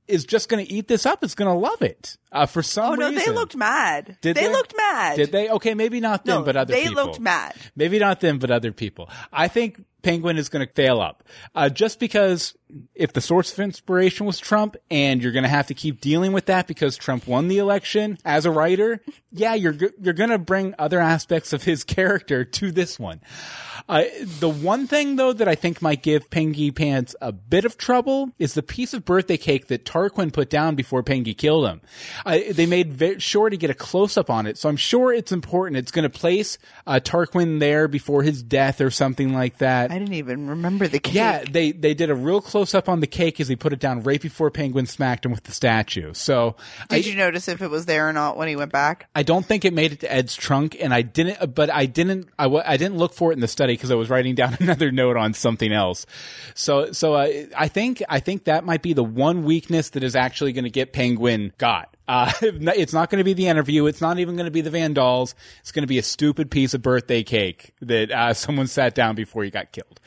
[0.08, 1.24] is just going to eat this up.
[1.24, 2.18] It's going to love it.
[2.32, 3.04] Uh, for some reason.
[3.04, 4.18] Oh no, they looked mad.
[4.22, 4.52] Did they, they?
[4.52, 5.16] looked mad.
[5.18, 5.50] Did they?
[5.50, 6.84] Okay, maybe not them, No, but other people.
[6.84, 7.06] they people.
[7.06, 7.56] looked mad.
[7.76, 9.10] Maybe not them, but other people.
[9.34, 11.22] I think Penguin is going to fail up.
[11.54, 12.56] Uh, just because
[12.96, 16.32] if the source of inspiration was Trump and you're going to have to keep dealing
[16.32, 19.02] with that because Trump won the election as a writer,
[19.34, 23.20] yeah, you're, you're going to bring other aspects of his character to this one.
[23.90, 24.04] Uh,
[24.40, 28.32] the one thing though that I think might give Pengy Pants a bit of trouble
[28.38, 31.82] is the piece of birthday cake that Tarquin put down before Pengy killed him.
[32.26, 35.32] Uh, they made sure to get a close up on it, so I'm sure it's
[35.32, 35.78] important.
[35.78, 39.90] It's going to place uh, Tarquin there before his death or something like that.
[39.98, 41.16] I didn't even remember the cake.
[41.16, 43.80] Yeah, they they did a real close up on the cake as he put it
[43.80, 46.14] down right before Penguin smacked him with the statue.
[46.14, 46.56] So
[46.92, 49.10] I, Did you notice if it was there or not when he went back?
[49.16, 51.56] I don't think it made it to Ed's trunk, and I didn't.
[51.56, 52.30] But I didn't.
[52.38, 54.92] I, I didn't look for it in the study because I was writing down another
[54.92, 56.06] note on something else.
[56.54, 60.16] So so uh, I think I think that might be the one weakness that is
[60.16, 61.97] actually going to get Penguin got.
[62.08, 63.86] Uh, it's not going to be the interview.
[63.86, 65.34] It's not even going to be the Van Dahls.
[65.60, 69.16] It's going to be a stupid piece of birthday cake that uh, someone sat down
[69.16, 70.00] before he got killed.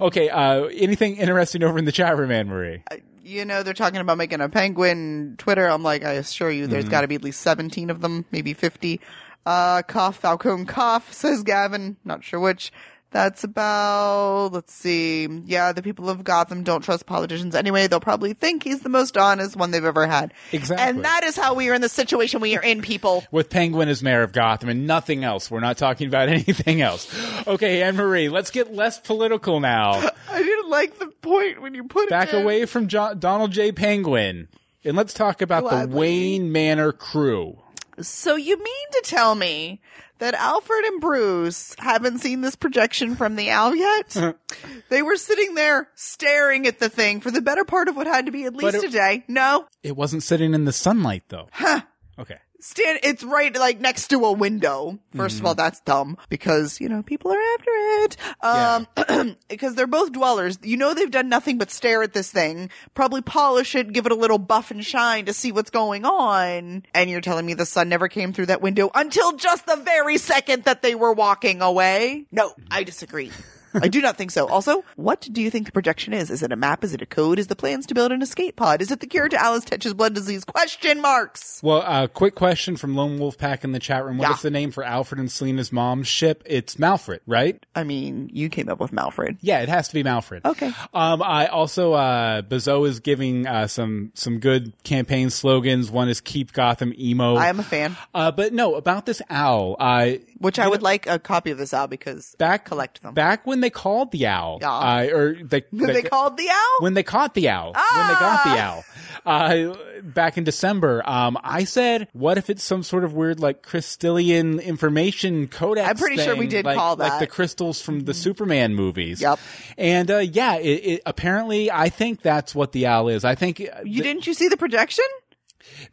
[0.00, 0.28] Okay.
[0.28, 2.82] Uh, anything interesting over in the chat room, Anne Marie?
[3.24, 5.66] You know, they're talking about making a penguin Twitter.
[5.66, 6.72] I'm like, I assure you, Mm-hmm.
[6.72, 9.00] there's got to be at least 17 of them, maybe 50.
[9.46, 11.96] Uh, cough, Falcone cough, says Gavin.
[12.04, 12.72] Not sure which.
[13.12, 15.26] That's about, let's see.
[15.44, 17.88] Yeah, the people of Gotham don't trust politicians anyway.
[17.88, 20.32] They'll probably think he's the most honest one they've ever had.
[20.52, 20.86] Exactly.
[20.86, 23.24] And that is how we are in the situation we are in, people.
[23.32, 25.50] with Penguin as mayor of Gotham and nothing else.
[25.50, 27.12] We're not talking about anything else.
[27.48, 29.92] Okay, Anne Marie, let's get less political now.
[30.30, 33.72] I didn't like the point when you put Back it Back away from Donald J.
[33.72, 34.48] Penguin.
[34.84, 37.58] And let's talk about the Wayne Manor crew.
[38.00, 39.80] So you mean to tell me
[40.20, 44.16] that Alfred and Bruce haven't seen this projection from the owl yet?
[44.88, 48.26] they were sitting there staring at the thing for the better part of what had
[48.26, 49.24] to be at least it- a day.
[49.28, 49.66] No?
[49.82, 51.48] It wasn't sitting in the sunlight though.
[51.52, 51.80] Huh.
[52.18, 52.36] Okay.
[52.60, 54.98] Stand it's right like next to a window.
[55.14, 58.16] 1st of all, that's dumb because, you know, people are after it.
[58.40, 60.58] Um because they're both dwellers.
[60.62, 64.12] You know they've done nothing but stare at this thing, probably polish it, give it
[64.12, 66.84] a little buff and shine to see what's going on.
[66.94, 70.18] And you're telling me the sun never came through that window until just the very
[70.18, 72.26] second that they were walking away?
[72.30, 73.30] No, I disagree.
[73.74, 74.46] I do not think so.
[74.48, 76.30] Also, what do you think the projection is?
[76.30, 76.82] Is it a map?
[76.84, 77.38] Is it a code?
[77.38, 78.82] Is the plans to build an escape pod?
[78.82, 80.44] Is it the cure to Alice Tetch's blood disease?
[80.44, 81.60] Question marks.
[81.62, 84.18] Well, uh, quick question from Lone Wolf Pack in the chat room.
[84.18, 84.42] What is Yeah.
[84.42, 86.42] the name for Alfred and Selina's mom's ship?
[86.46, 87.64] It's Malfred, right?
[87.74, 89.38] I mean, you came up with Malfred.
[89.40, 90.44] Yeah, it has to be Malfred.
[90.44, 90.72] Okay.
[90.94, 95.90] Um, I also, uh, is giving, uh, some, some good campaign slogans.
[95.90, 97.36] One is keep Gotham emo.
[97.36, 101.06] I am a fan, uh, but no, about this owl, uh, which I would like
[101.06, 103.14] a copy of this out because back, collect them.
[103.14, 104.70] back when they called the owl, Yeah.
[104.72, 106.76] uh, or they, they called the owl.
[106.80, 108.58] when they caught the owl, when they got the Ah!
[108.58, 108.84] owl,
[109.26, 113.62] uh, back in December, um, I said, what if it's some sort of weird, like,
[113.62, 115.88] crystalline information codex?
[115.88, 117.26] I'm pretty sure we did like, call that Like the.
[117.26, 117.34] Mm-hmm.
[117.34, 119.20] crystals from the Superman movies.
[119.20, 119.38] Yep.
[119.76, 123.24] And, uh, yeah, it, it, apparently, I think that's what the owl is.
[123.24, 125.04] I think uh, you didn't you see the projection?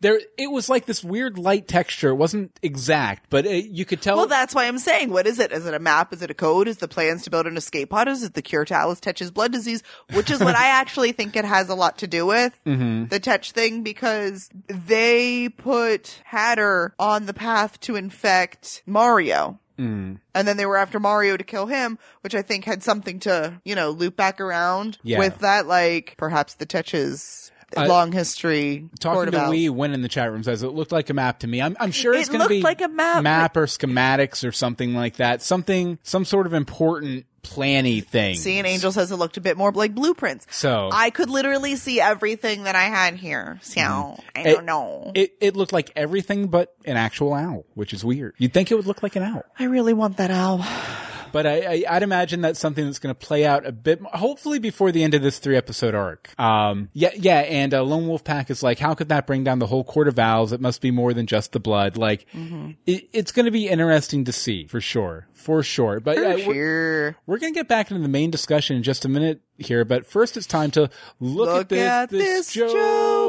[0.02, 2.10] There, it was like this weird light texture.
[2.10, 4.18] It wasn't exact, but it, you could tell.
[4.18, 5.52] Well, that's why I'm saying, what is it?
[5.52, 6.14] Is it a map?
[6.14, 6.68] Is it a code?
[6.68, 8.08] Is the plans to build an escape pod?
[8.08, 9.84] Is it the cure to Alice Tetch's blood disease?
[10.14, 13.06] Which is what I actually think it has a lot to do with mm-hmm.
[13.08, 19.60] the Tetch thing because they put Hatter on the path to infect Mario.
[19.78, 20.20] Mm.
[20.34, 23.62] And then they were after Mario to kill him, which I think had something to,
[23.64, 25.20] you know, loop back around Yeah.
[25.20, 28.90] with that, like perhaps the Tetch's I- long history.
[29.00, 29.50] Talking to Owls.
[29.52, 31.62] Wee Win in the chat room says it looked like a map to me.
[31.62, 34.52] I'm, I'm sure it's It going to be like a map, map or schematics or
[34.52, 35.42] something like that.
[35.42, 38.36] Something, some sort of important planny thing.
[38.36, 40.48] See, and Angel says it looked a bit more like blueprints.
[40.52, 43.60] So- I could literally see everything that I had here.
[43.62, 44.22] So mm-hmm.
[44.36, 45.12] I don't know.
[45.16, 48.36] It, it looked like everything but an actual owl, which is weird.
[48.38, 49.44] You'd think it would look like an owl.
[49.58, 50.66] I really want that owl.
[51.38, 54.12] But I, I, I'd imagine that's something that's going to play out a bit, more,
[54.12, 56.34] hopefully before the end of this three episode arc.
[56.40, 57.42] Um, yeah, yeah.
[57.42, 60.08] And uh, Lone Wolf Pack is like, how could that bring down the whole court
[60.08, 60.52] of owls?
[60.52, 61.96] It must be more than just the blood.
[61.96, 62.72] Like, Mm-hmm.
[62.88, 66.00] it, it's going to be interesting to see for sure, for sure.
[66.00, 67.16] But uh, we're, Sure.
[67.28, 69.86] we're going to get back into the main discussion in just a minute here.
[69.86, 72.56] But first, it's time to look, Look at this, this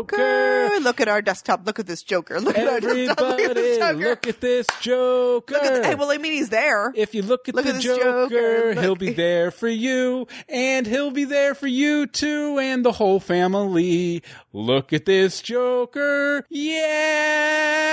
[0.06, 0.80] Joker.
[0.80, 1.66] Look at our desktop.
[1.66, 2.40] Look at this Joker.
[2.40, 3.20] Look at our desktop.
[3.20, 3.94] Look at this Joker.
[4.08, 5.54] look at this Joker.
[5.54, 6.92] Look at the, hey, well, I mean, he's there.
[6.94, 8.80] If you look at Look the at Joker, Joker.
[8.80, 13.20] he'll be there for you, and he'll be there for you too, and the whole
[13.20, 14.22] family.
[14.52, 16.44] Look at this Joker.
[16.48, 17.88] Yeah!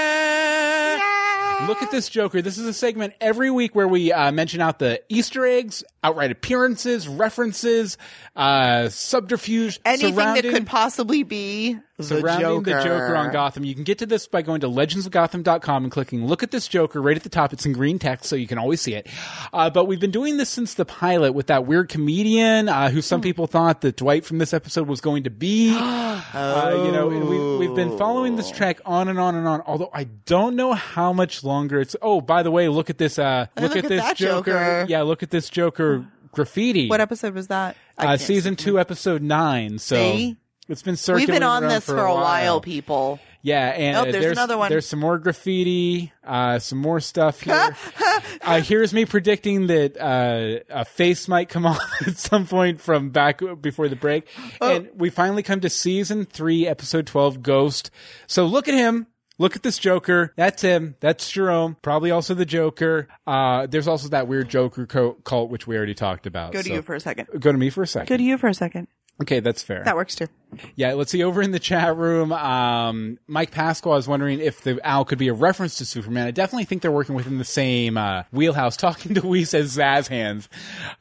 [1.68, 2.41] Look at this Joker.
[2.41, 6.32] This is a segment every week where we uh, mention out the Easter eggs, outright
[6.32, 7.98] appearances, references,
[8.36, 12.78] uh, subterfuge, Anything that could possibly be the surrounding Joker.
[12.78, 13.64] the Joker on Gotham.
[13.64, 17.02] You can get to this by going to legendsofgotham.com and clicking look at this Joker
[17.02, 17.54] right at the top.
[17.54, 19.08] It's in green text, so you can always see it.
[19.54, 22.98] Uh, but we've been doing this since the pilot with that weird comedian, uh, who
[22.98, 23.02] Hmm.
[23.02, 25.76] some people thought that Dwight from this episode was going to be.
[26.34, 29.90] Uh, you know, we, we've been following this track on and on and on, although
[29.94, 33.48] I don't know how much longer it's, oh, by the way, look at this, uh,
[33.58, 34.52] look, look at at this Joker.
[34.52, 34.86] Joker.
[34.90, 36.90] Yeah, look at this Joker graffiti.
[36.90, 37.76] What episode was that?
[37.98, 39.78] Uh, season two, episode nine.
[39.78, 39.96] So.
[39.96, 40.38] See?
[40.67, 41.34] It's been circulating.
[41.34, 43.19] We've been on this for a while, people.
[43.43, 44.69] yeah, and Oh, uh, there's another one.
[44.69, 47.75] There's some more graffiti, uh, some more stuff here.
[48.41, 53.12] uh, here's me predicting that uh, a face might come off at some point from
[53.12, 54.28] back before the break,
[54.60, 54.75] Oh.
[54.78, 57.91] and we finally come to season three, episode twelve, Ghost.
[58.28, 59.06] So look at him.
[59.38, 60.32] Look at this Joker.
[60.38, 60.95] That's him.
[61.01, 61.75] That's Jerome.
[61.82, 63.10] Probably also the Joker.
[63.28, 66.54] Uh, there's also that weird Joker co- cult, which we already talked about.
[66.54, 67.28] Go to So- you for a second.
[67.38, 68.08] Go to me for a second.
[68.08, 68.88] Go to you for a second.
[69.21, 69.84] Okay, that's fair.
[69.86, 70.28] That works too.
[70.75, 71.23] Yeah, let's see.
[71.23, 75.28] Over in the chat room, um, Mike Pasquale is wondering if the owl could be
[75.30, 76.28] a reference to Superman.
[76.28, 78.75] I definitely think they're working within the same uh, wheelhouse.
[78.86, 80.49] Talking to Wee says Zsasz hands.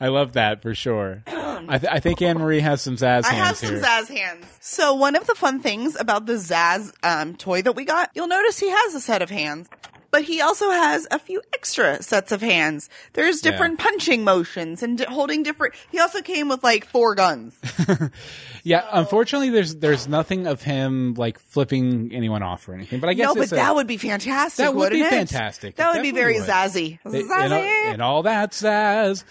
[0.01, 1.23] I love that for sure.
[1.27, 3.83] I, th- I think Anne Marie has some Zsasz I hands have some here.
[3.83, 4.47] Zsasz hands.
[4.61, 8.29] So one of the fun things about the Zsasz um, toy that we got, you'll
[8.29, 9.69] notice he has a set of hands.
[10.15, 12.89] But he also has a few extra sets of hands.
[13.15, 15.75] There's different punching motions and di- holding different.
[15.91, 17.53] He also came with like four guns.
[18.63, 23.01] yeah, unfortunately, there's there's nothing of him like flipping anyone off or anything.
[23.01, 24.65] But I guess no, but a- that would be fantastic.
[24.65, 25.11] that would be it?
[25.11, 25.75] fantastic.
[25.75, 26.49] That It would be very would.
[26.49, 27.01] zazzy.
[27.05, 29.25] They- and, all, and all that Zsasz.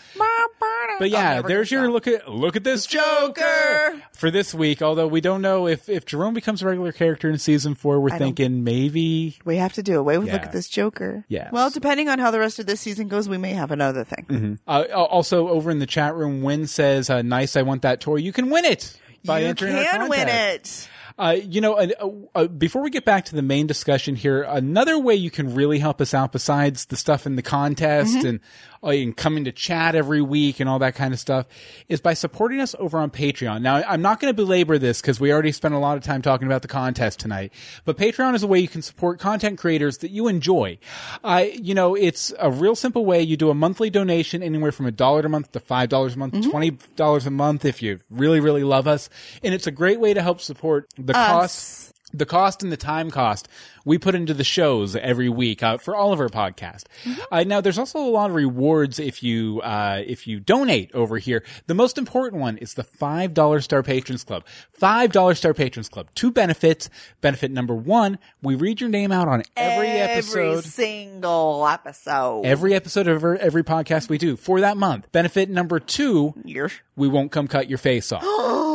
[0.99, 3.39] But yeah, there's your look at look at this Joker.
[3.39, 4.02] Joker.
[4.23, 4.81] For this week.
[4.81, 8.09] Although we don't know if if Jerome becomes a regular character in season four, we're
[8.09, 9.37] don't- thinking maybe.
[9.43, 11.25] We have to do away with look at this Joker.
[11.27, 11.49] Yeah.
[11.51, 14.59] Well, depending on how the rest of this season goes, we may have another thing.
[14.65, 18.15] Uh, also, over in the chat room, Win says, uh, "Nice, I want that toy.
[18.15, 20.87] You can win it by you entering our can win it.
[21.19, 21.87] Uh, you know, uh,
[22.33, 25.77] uh, before we get back to the main discussion here, another way you can really
[25.77, 28.27] help us out besides the stuff in the contest Mm-hmm.
[28.27, 28.39] and,
[28.83, 31.45] and coming to chat every week and all that kind of stuff
[31.87, 33.61] is by supporting us over on Patreon.
[33.61, 36.21] Now, I'm not going to belabor this because we already spent a lot of time
[36.21, 37.53] talking about the contest tonight,
[37.85, 40.77] but Patreon is a way you can support content creators that you enjoy.
[41.23, 43.21] Uh, you know, it's a real simple way.
[43.21, 46.17] You do a monthly donation anywhere from a dollar a month to five dollars a
[46.19, 46.49] month, Mm-hmm.
[46.49, 49.09] twenty dollars a month if you really, really love us.
[49.43, 53.09] And it's a great way to help support the cost the cost and the time
[53.11, 53.47] cost
[53.85, 56.83] we put into the shows every week uh, for all of our podcasts.
[57.31, 61.17] Uh, now, there's also a lot of rewards if you uh, if you donate over
[61.17, 61.43] here.
[61.67, 64.45] The most important one is the five dollar Star Patrons Club.
[64.71, 66.07] Five dollar Star Patrons Club.
[66.15, 66.89] Two benefits.
[67.21, 70.57] Benefit number one: we read your name out on every, episode.
[70.57, 72.45] Every single episode.
[72.45, 75.11] Every episode of every, every podcast we do for that month.
[75.11, 76.71] Benefit number two, Year.
[76.95, 78.23] we won't come cut your face off.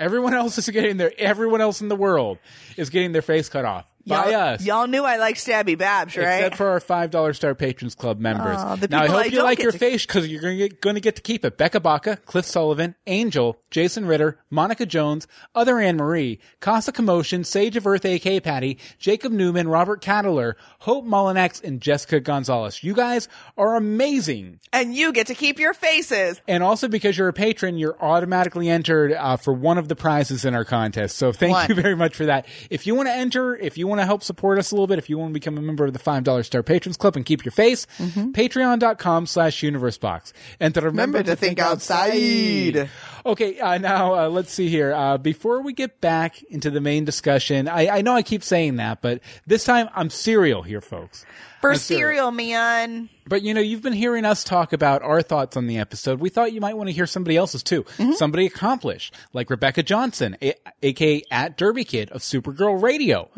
[0.00, 2.38] Everyone else is getting their, everyone else in the world
[2.78, 4.64] is getting their face cut off by y'all, us.
[4.64, 6.36] Y'all knew I like Stabby Babs, right?
[6.38, 8.56] Except for our five dollar star patrons club members.
[8.80, 10.80] The now I hope I you like your to- face because you're going to get
[10.80, 11.56] going to get to keep it.
[11.58, 17.76] Becca Baca, Cliff Sullivan, Angel, Jason Ritter, Monica Jones, Other Anne Marie, Casa Commotion, Sage
[17.76, 18.40] of Earth, A.K.
[18.40, 22.82] Patty, Jacob Newman, Robert Cattler, Hope Mullinax, and Jessica Gonzalez.
[22.82, 24.60] You guys are amazing.
[24.72, 26.40] and you get to keep your faces.
[26.48, 30.44] And also because you're a patron, you're automatically entered uh, for one of the prizes
[30.44, 31.16] in our contest.
[31.16, 31.68] So thank One.
[31.68, 32.46] you very much for that.
[32.70, 34.98] If you want to enter, if you want to help support us a little bit,
[34.98, 37.44] if you want to become a member of the $5 Star Patrons Club and keep
[37.44, 40.32] your face, patreon.com slash universebox.
[40.58, 42.88] And to remember, Remember to think outside.
[43.26, 44.92] Okay, uh, now uh, let's see here.
[44.94, 48.76] Uh, before we get back into the main discussion, I, I know I keep saying
[48.76, 51.24] that, but this time I'm serial here, folks.
[51.60, 52.30] For serial.
[52.30, 53.10] man.
[53.26, 56.18] But you know, you've been hearing us talk about our thoughts on the episode.
[56.18, 57.84] We thought you might want to hear somebody else's too.
[58.14, 63.28] Somebody accomplished, like Rebecca Johnson, a- aka at Derby Kid of Supergirl Radio.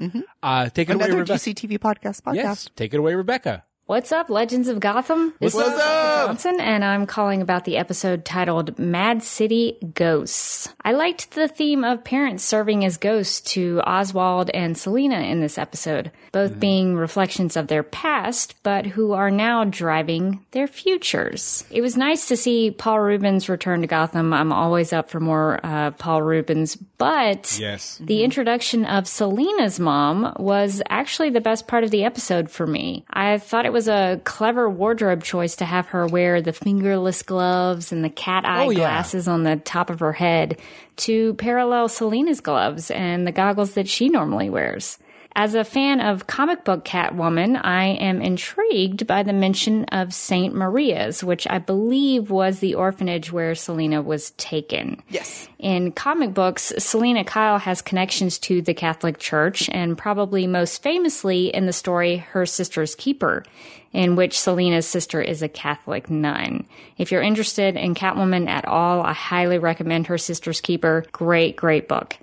[0.43, 1.39] Uh, take it away, Another Rebecca.
[1.41, 2.35] GCTV podcast podcast.
[2.35, 3.65] Yes, take it away, Rebecca.
[3.87, 5.35] What's up, Legends of Gotham?
[5.41, 6.27] This What's is up?
[6.29, 10.73] Johnson, and I'm calling about the episode titled Mad City Ghosts.
[10.83, 15.59] I liked the theme of parents serving as ghosts to Oswald and Selina in this
[15.59, 21.65] episode, both being reflections of their past, but who are now driving their futures.
[21.71, 24.33] It was nice to see Paul Reubens return to Gotham.
[24.33, 27.99] I'm always up for more uh, Paul Reubens, but Yes.
[28.01, 33.05] the introduction of Selina's mom was actually the best part of the episode for me.
[33.11, 37.93] I thought it was a clever wardrobe choice to have her wear the fingerless gloves
[37.93, 38.79] and the cat eye Oh, yeah.
[38.79, 40.59] glasses on the top of her head
[40.99, 44.99] to parallel Selina's gloves and the goggles that she normally wears.
[45.35, 50.55] As a fan of comic book Catwoman, I am intrigued by the mention of St.
[50.55, 55.03] Maria's, which I believe was the orphanage where Selina was taken.
[55.09, 55.49] Yes.
[55.59, 61.47] In comic books, Selina Kyle has connections to the Catholic Church, and probably most famously
[61.47, 63.45] in the story Her Sister's Keeper,
[63.93, 66.67] in which Selina's sister is a Catholic nun.
[66.99, 71.07] If you're interested in Catwoman at all, I highly recommend Her Sister's Keeper.
[71.13, 72.19] Great, great book.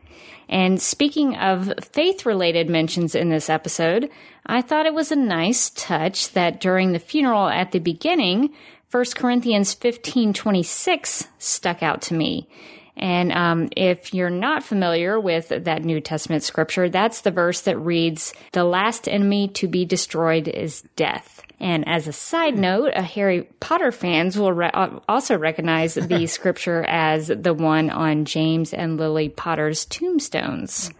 [0.50, 4.10] And speaking of faith related mentions in this episode,
[4.48, 8.54] I thought it was a nice touch that during the funeral at the beginning,
[8.92, 12.50] 1 Corinthians 15:26 stuck out to me.
[12.98, 17.78] And um, if you're not familiar with that New Testament scripture, that's the verse that
[17.78, 21.39] reads, The last enemy to be destroyed is death.
[21.60, 26.26] And as a side note, uh, Harry Potter fans will re- uh, also recognize the
[26.28, 30.92] scripture as the one on James and Lily Potter's tombstones.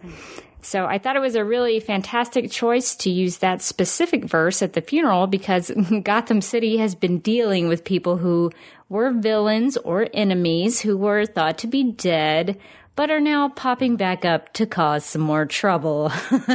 [0.62, 4.74] So I thought it was a really fantastic choice to use that specific verse at
[4.74, 5.70] the funeral because
[6.02, 8.50] Gotham City has been dealing with people who
[8.88, 12.58] were villains or enemies who were thought to be dead
[13.00, 16.12] but are now popping back up to cause some more trouble.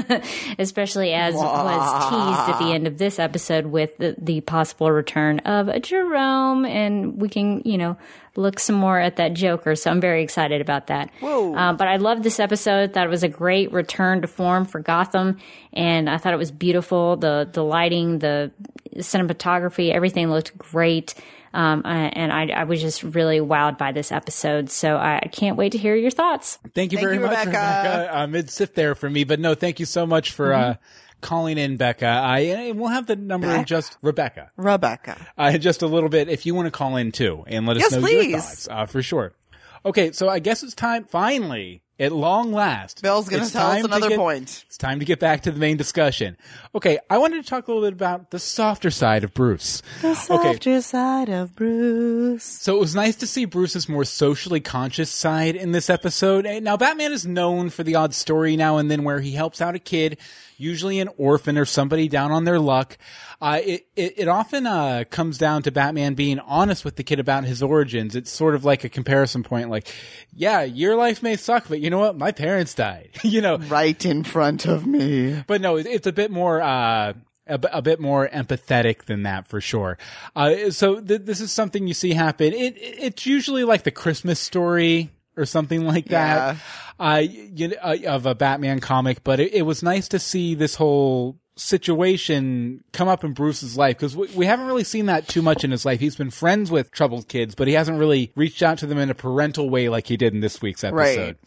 [0.59, 5.39] Especially as was teased at the end of this episode with the, the possible return
[5.39, 7.97] of a Jerome and we can, you know,
[8.35, 9.75] look some more at that Joker.
[9.75, 11.09] So I'm very excited about that.
[11.55, 12.93] Uh, but I love this episode.
[12.93, 15.39] Thought it was a great return to form for Gotham,
[15.73, 17.17] and I thought it was beautiful.
[17.17, 18.51] the The lighting, the
[18.97, 21.15] cinematography, everything looked great.
[21.55, 24.69] Um, and I, I was just really wowed by this episode.
[24.69, 26.59] So I, I can't wait to hear your thoughts.
[26.73, 27.49] Thank you Thank very you, much, Rebecca.
[27.49, 28.11] Rebecca.
[28.15, 30.75] Uh, mid sift there for me, but no, thank you so much for uh,
[31.21, 32.05] calling in, Becca.
[32.05, 34.51] I and we'll have the number in just Rebecca.
[34.57, 35.17] Rebecca.
[35.37, 37.83] uh, just a little bit if you want to call in too and let us
[37.83, 38.29] Yes, know please.
[38.31, 39.33] your thoughts uh, for sure.
[39.85, 43.83] Okay, so I guess it's time finally at long last, Bill's going to tell us
[43.83, 44.63] another get- point.
[44.67, 46.35] It's time to get back to the main discussion.
[46.73, 49.81] Okay, I wanted to talk a little bit about the softer side of Bruce.
[50.01, 50.15] The Okay,
[50.53, 52.43] softer side of Bruce.
[52.43, 56.45] so it was nice to see Bruce's more socially conscious side in this episode.
[56.45, 59.61] And Now, Batman is known for the odd story now and then where he helps
[59.61, 60.17] out a kid,
[60.57, 62.97] usually an orphan or somebody down on their luck.
[63.41, 67.19] Uh, it, it, it often, uh, comes down to Batman being honest with the kid
[67.19, 68.15] about his origins.
[68.15, 69.87] It's sort of like a comparison point, like,
[70.33, 72.17] yeah, your life may suck, but you know what?
[72.17, 75.43] My parents died, you know, Right in front of me.
[75.47, 77.13] but no, it- it's a bit more, uh,
[77.47, 79.99] a, b- a bit more empathetic than that for sure.
[80.35, 82.53] Uh, so th- this is something you see happen.
[82.53, 86.57] It, it it's usually like the Christmas story or something like that.
[86.99, 90.55] Uh, you know, uh, of a Batman comic, but it, it was nice to see
[90.55, 95.27] this whole situation come up in Bruce's life because we, we haven't really seen that
[95.27, 95.99] too much in his life.
[95.99, 99.09] He's been friends with troubled kids, but he hasn't really reached out to them in
[99.09, 101.37] a parental way like he did in this week's episode.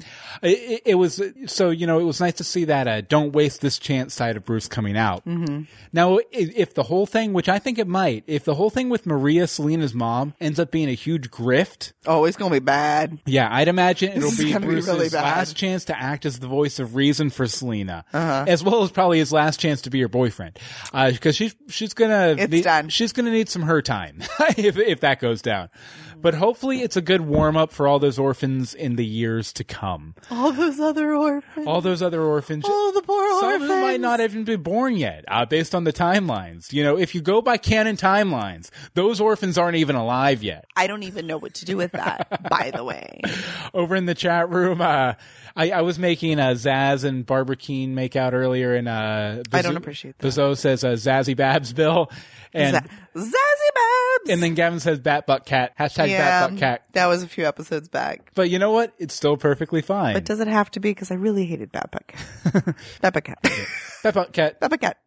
[0.43, 3.33] It, it, it was so you know it was nice to see that uh, don't
[3.33, 5.25] waste this chance side of Bruce coming out.
[5.27, 5.63] Mm-hmm.
[5.93, 9.07] Now, if the whole thing, which I think it might, if the whole thing with
[9.07, 13.19] Maria Selina's mom ends up being a huge grift, Oh, it's to be bad.
[13.27, 15.23] yeah, I'd imagine it'll be gonna be Bruce's really bad.
[15.23, 18.45] last chance to act as the voice of reason for Selina, Uh-huh.
[18.49, 20.59] as well as probably his last chance to be her boyfriend,
[20.93, 22.89] because she's she's gonna It's need, done.
[22.89, 24.23] she's gonna need some her time
[24.57, 25.69] if if that goes down.
[26.21, 29.63] But hopefully, it's a good warm up for all those orphans in the years to
[29.63, 30.17] come.
[30.33, 31.65] All those other orphans.
[31.69, 32.65] All those other orphans.
[32.67, 33.69] Oh, the poor Some of orphans.
[33.69, 36.73] them might not even be born yet, uh, based on the timelines.
[36.73, 40.65] You know, if you go by canon timelines, those orphans aren't even alive yet.
[40.75, 43.21] I don't even know what to do with that, by the way.
[43.73, 44.81] over in the chat room.
[44.81, 45.13] Uh,
[45.55, 49.63] I, I was making uh, Zsasz and Barbara Kean make out earlier, and uh, I
[49.63, 50.27] don't appreciate that.
[50.27, 52.11] Bizzo says uh, Zazzy Babs Bill,
[52.53, 54.31] and Z- Zazzy Babs.
[54.31, 56.85] and then Gavin says Bat Butt Cat hashtag yeah, Bat Butt Cat.
[56.93, 58.33] that was a few episodes back.
[58.35, 58.93] But you know what?
[58.99, 60.15] It's still perfectly fine.
[60.15, 60.91] But does it have to be?
[60.91, 62.77] Because I really hated Bat Cat.
[63.01, 63.39] Bat Cat.
[64.03, 64.61] Bat Butt Cat.
[64.61, 64.99] Bat Cat.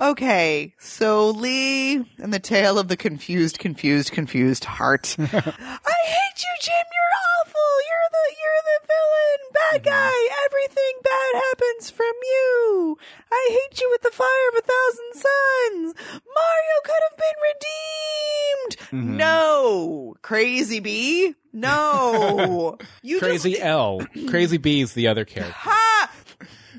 [0.00, 5.16] Okay, so Lee and the tale of the confused, confused, confused heart.
[5.18, 6.86] I hate you, Jim.
[6.94, 7.72] You're awful.
[7.88, 10.28] You're the you're the villain, bad guy.
[10.46, 12.98] Everything bad happens from you.
[13.32, 15.94] I hate you with the fire of a thousand suns.
[16.12, 18.76] Mario could have been redeemed.
[19.04, 19.16] Mm-hmm.
[19.16, 21.34] No, crazy bee.
[21.52, 24.00] No, you Crazy Just, L.
[24.28, 25.54] Crazy B is the other character.
[25.56, 26.10] ha!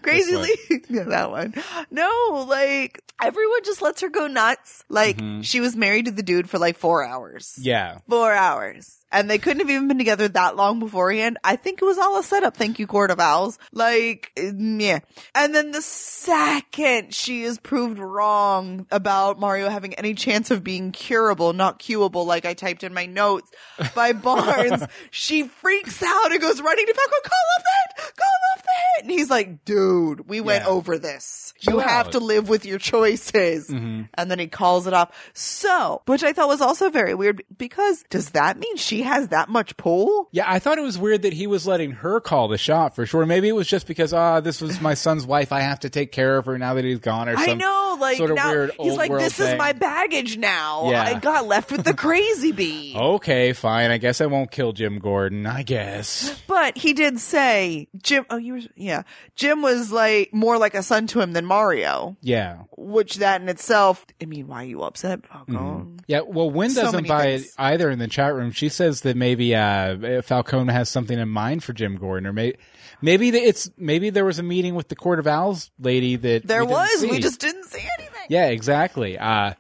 [0.01, 0.57] Crazy Lee.
[0.89, 1.53] yeah, that one.
[1.91, 4.83] No, like everyone just lets her go nuts.
[4.89, 5.41] Like mm-hmm.
[5.41, 7.57] she was married to the dude for like four hours.
[7.61, 7.99] Yeah.
[8.07, 8.97] Four hours.
[9.11, 11.37] And they couldn't have even been together that long beforehand.
[11.43, 12.55] I think it was all a setup.
[12.55, 13.57] Thank you, Court of Owls.
[13.71, 14.99] Like, mm, yeah.
[15.33, 20.91] And then the second she is proved wrong about Mario having any chance of being
[20.91, 23.51] curable, not cueable, like I typed in my notes
[23.95, 28.15] by Barnes, she freaks out and goes running to Falco, call off the hit!
[28.15, 29.01] Call off the hit!
[29.03, 30.69] And he's like, dude, we went Yeah.
[30.69, 31.53] over this.
[31.61, 33.67] You have to live with your choices.
[33.69, 34.03] Mm-hmm.
[34.13, 35.31] And then he calls it off.
[35.33, 39.49] So, which I thought was also very weird because does that mean she has that
[39.49, 40.29] much pull?
[40.31, 43.05] Yeah, I thought it was weird that he was letting her call the shot for
[43.05, 43.25] sure.
[43.25, 45.51] Maybe it was just because, ah, this was my son's wife.
[45.51, 48.17] I have to take care of her now that he's gone or I know, like
[48.17, 49.53] sort of now weird he's like, this thing.
[49.53, 50.89] is my baggage now.
[50.91, 51.03] Yeah.
[51.03, 52.95] I got left with the crazy bee.
[53.09, 53.91] Okay, fine.
[53.91, 55.45] I guess I won't kill Jim Gordon.
[55.45, 56.39] I guess.
[56.47, 58.25] But he did say Jim.
[58.29, 59.03] Oh, you were yeah.
[59.35, 62.63] Jim was like more like a son to him than Mario, Yeah.
[62.77, 64.05] which that in itself.
[64.21, 65.97] I mean, why are you upset, Falcone?
[66.07, 67.45] Yeah, well, Wynn doesn't many buy things.
[67.45, 68.51] it either in the chat room.
[68.51, 72.57] She says that maybe uh, Falcone has something in mind for Jim Gordon, or maybe
[73.01, 76.65] maybe it's maybe there was a meeting with the Court of Owls lady that There
[76.65, 77.01] we was.
[77.01, 78.25] We just didn't see anything.
[78.29, 79.17] Yeah, exactly.
[79.17, 79.53] Uh,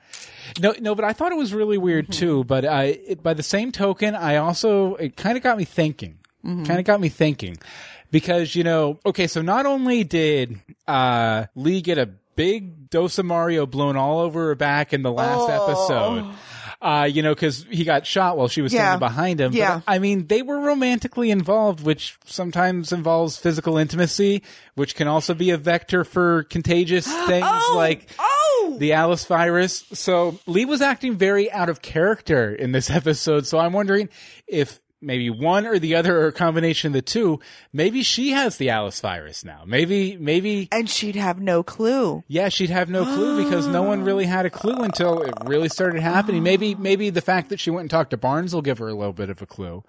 [0.59, 2.19] no, no, but I thought it was really weird Mm-hmm.
[2.19, 2.43] too.
[2.43, 6.17] But uh, it, by the same token, I also it kind of got me thinking.
[6.45, 6.63] Mm-hmm.
[6.65, 7.57] Kind of got me thinking
[8.11, 13.25] because you know, okay, so not only did uh, Lee get a big dose of
[13.25, 15.71] Mario blown all over her back in the last Oh.
[15.71, 16.33] episode.
[16.81, 18.79] Uh, you know, cause he got shot while she was Yeah.
[18.91, 19.51] standing behind him.
[19.51, 19.81] But, Yeah.
[19.85, 24.43] I mean, they were romantically involved, which sometimes involves physical intimacy,
[24.75, 29.83] which can also be a vector for contagious things Oh, like oh, the Alice virus.
[29.91, 33.45] So Lee was acting very out of character in this episode.
[33.45, 34.07] So I'm wondering
[34.47, 37.39] if maybe one or the other or a combination of the two,
[37.71, 39.63] maybe she has the Alice virus now.
[39.65, 42.23] Maybe, maybe, and she'd have no clue.
[42.27, 45.69] yeah, she'd have no clue because no one really had a clue until it really
[45.69, 46.43] started happening.
[46.43, 48.93] Maybe, maybe the fact that she went and talked to Barnes will give her a
[48.93, 49.83] little bit of a clue.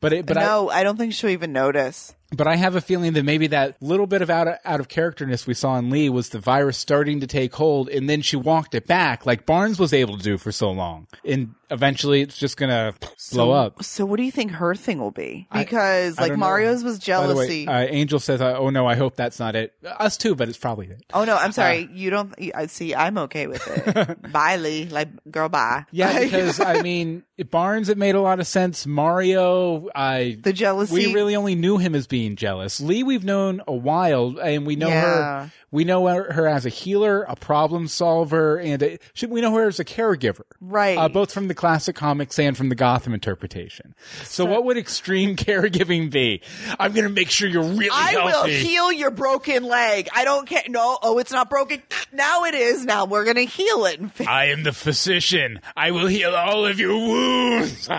[0.00, 2.14] But it, but I, no, I, don't think she'll even notice.
[2.32, 4.88] But I have a feeling that maybe that little bit of out of, out of
[4.88, 8.36] characterness we saw in Lee was the virus starting to take hold, and then she
[8.36, 11.08] walked it back like Barnes was able to do for so long.
[11.24, 12.94] And eventually, it's just gonna
[13.32, 13.82] blow up.
[13.82, 15.48] So what do you think her thing will be?
[15.52, 16.46] Because I like don't know.
[16.46, 17.66] Mario's was jealousy.
[17.66, 20.48] way, uh, Angel says, uh, "Oh no, I hope that's not it." Us too, but
[20.48, 21.02] it's probably it.
[21.12, 21.88] oh no, I'm sorry.
[21.92, 22.34] you don't.
[22.54, 22.94] I see.
[22.94, 24.32] I'm okay with it.
[24.32, 24.86] bye, Lee.
[24.86, 25.84] Like, girl, bye.
[25.90, 28.86] Yeah, because I mean, Barnes, it made a lot of sense.
[28.86, 30.92] Mario, I the jealousy.
[30.94, 32.80] we really only knew him as being jealous.
[32.80, 35.00] Lee, we've known a while, and we know Yeah.
[35.44, 35.52] her.
[35.72, 39.68] We know her, as a healer, a problem solver, and a, should we know her
[39.68, 40.98] as a caregiver, Right.
[40.98, 43.94] Uh, both from the classic comics and from the Gotham interpretation.
[44.24, 46.42] So, what would extreme caregiving be?
[46.76, 50.08] I'm going to make sure you're really I will heal your broken leg.
[50.12, 50.64] I don't care.
[50.68, 51.82] No, oh, it's not broken.
[52.12, 52.84] Now it is.
[52.84, 54.00] Now we're gonna heal it.
[54.26, 55.60] I am the physician.
[55.76, 57.29] I will heal all of your wounds.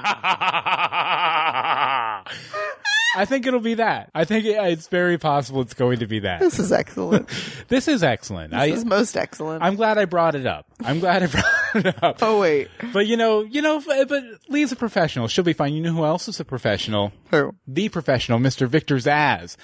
[3.13, 4.09] I think it'll be that.
[4.15, 6.39] I think it, it's very possible it's going to be that.
[6.39, 7.29] This is excellent.
[7.67, 8.53] This is excellent.
[8.53, 9.63] I, This is most excellent.
[9.63, 10.65] I'm glad I brought it up.
[10.83, 11.45] I'm glad I brought
[12.01, 12.17] up.
[12.21, 15.27] oh wait, But you know, you know, but Lee's a professional.
[15.27, 15.73] She'll be fine.
[15.73, 17.11] You know who else is a professional?
[17.29, 17.55] who?
[17.67, 18.67] The professional, Mr.
[18.67, 19.55] Victor Zsasz.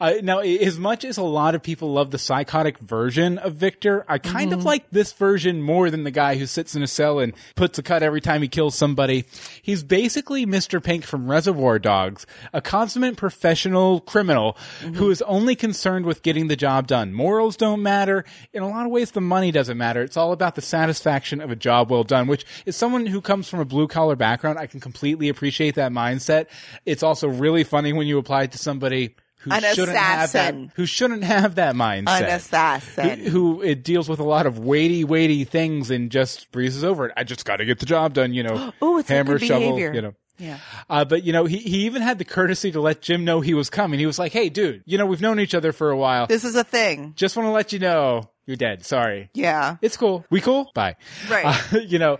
[0.00, 4.04] Uh, now, as much as a lot of people love the psychotic version of Victor,
[4.08, 4.58] I kind Mm-hmm.
[4.60, 7.78] of like this version more than the guy who sits in a cell and puts
[7.78, 9.24] a cut every time he kills somebody.
[9.62, 10.82] He's basically Mr.
[10.84, 14.94] Pink from Reservoir Dogs, a consummate professional criminal Mm-hmm.
[14.94, 17.12] who is only concerned with getting the job done.
[17.14, 18.24] Morals don't matter.
[18.52, 20.02] In a lot of ways, the money doesn't matter.
[20.02, 23.48] It's all about the satisfaction of a job well done, which is someone who comes
[23.48, 24.58] from a blue collar background.
[24.58, 26.46] I can completely appreciate that mindset.
[26.84, 30.54] It's also really funny when you apply it to somebody who An shouldn't have that,
[30.54, 30.72] assassin.
[30.74, 32.20] who shouldn't have that mindset.
[32.20, 33.20] An assassin.
[33.20, 37.06] Who, who it deals with a lot of weighty, weighty things and just breezes over
[37.06, 37.12] it.
[37.16, 38.72] I just got to get the job done, you know.
[38.82, 39.94] Ooh, it's a hammer, good shovel, behavior.
[39.94, 40.14] you know.
[40.38, 40.58] Yeah.
[40.90, 43.54] Uh, but you know, he, he even had the courtesy to let Jim know he
[43.54, 44.00] was coming.
[44.00, 46.26] He was like, "Hey, dude, you know, we've known each other for a while.
[46.26, 47.12] This is a thing.
[47.14, 48.84] Just want to let you know you're dead.
[48.84, 49.30] Sorry.
[49.34, 49.76] Yeah.
[49.82, 50.24] It's cool.
[50.30, 50.70] We cool?
[50.74, 50.96] Bye.
[51.30, 51.44] Right.
[51.74, 52.18] Uh, you know,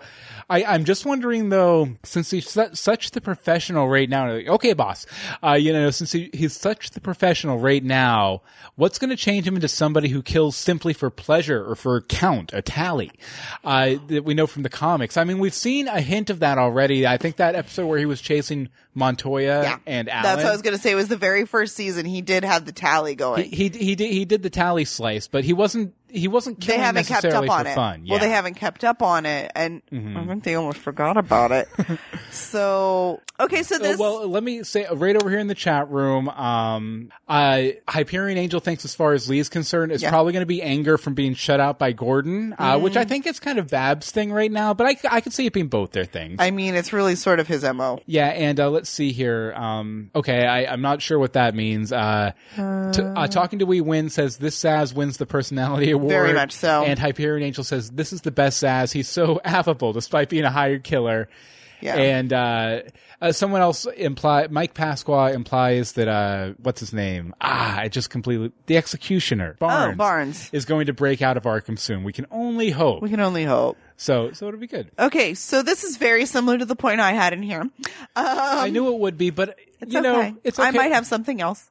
[0.50, 4.72] I, I'm just wondering though, since he's su- such the professional right now, like, okay,
[4.74, 5.06] boss,
[5.42, 8.42] uh, you know, since he, he's such the professional right now,
[8.76, 12.02] what's going to change him into somebody who kills simply for pleasure or for a
[12.02, 13.10] count, a tally,
[13.64, 15.16] uh, that we know from the comics?
[15.16, 17.06] I mean, we've seen a hint of that already.
[17.06, 19.78] I think that episode where he was chasing Montoya Yeah.
[19.86, 20.22] and Allen.
[20.22, 20.92] That's what I was gonna say.
[20.92, 22.06] It was the very first season.
[22.06, 23.44] He did have the tally going.
[23.50, 26.78] he, he he did he did the tally slice, but he wasn't he wasn't they
[26.78, 27.74] haven't kept up on it.
[27.74, 28.00] fun.
[28.00, 28.14] Well, Yeah.
[28.16, 28.24] Mm-hmm.
[28.24, 31.68] they haven't kept up on it, and I think they almost forgot about it.
[32.30, 35.54] so okay, so Uh, this well, let me say uh, right over here in the
[35.54, 36.28] chat room.
[36.28, 40.10] Um, uh, Hyperion Angel thinks, as far as Lee's concerned, is Yeah.
[40.10, 42.98] probably going to be anger from being shut out by Gordon, uh, which Mm.
[42.98, 44.74] I think is kind of Bab's thing right now.
[44.74, 46.36] But I, I could see it being both their things.
[46.38, 48.00] I mean, it's really sort of his mo.
[48.06, 49.52] yeah, and uh, let's see here.
[49.56, 51.92] Um, okay, I, I'm not sure what that means.
[51.92, 56.03] Uh, t- uh, talking to We Win says this Zsasz wins the personality award.
[56.08, 56.84] Very much so.
[56.84, 58.92] And Hyperion Angel says this is the best Zsasz.
[58.92, 61.28] He's so affable despite being a hired killer.
[61.80, 61.96] Yeah.
[61.96, 62.80] And uh,
[63.20, 67.34] uh, someone else imply Mike Pasqua implies that uh, what's his name?
[67.42, 69.94] Ah, I just completely the executioner Barnes.
[69.94, 70.48] Oh, Barnes.
[70.52, 72.02] is going to break out of Arkham soon.
[72.02, 73.02] We can only hope.
[73.02, 73.76] We can only hope.
[73.98, 74.90] so, so it'll be good.
[74.98, 77.68] Okay, so this is very similar to the point I had in here.
[78.16, 80.34] I knew it would be, but Um, It's you know, okay.
[80.44, 80.68] it's okay.
[80.68, 81.70] I might have something else.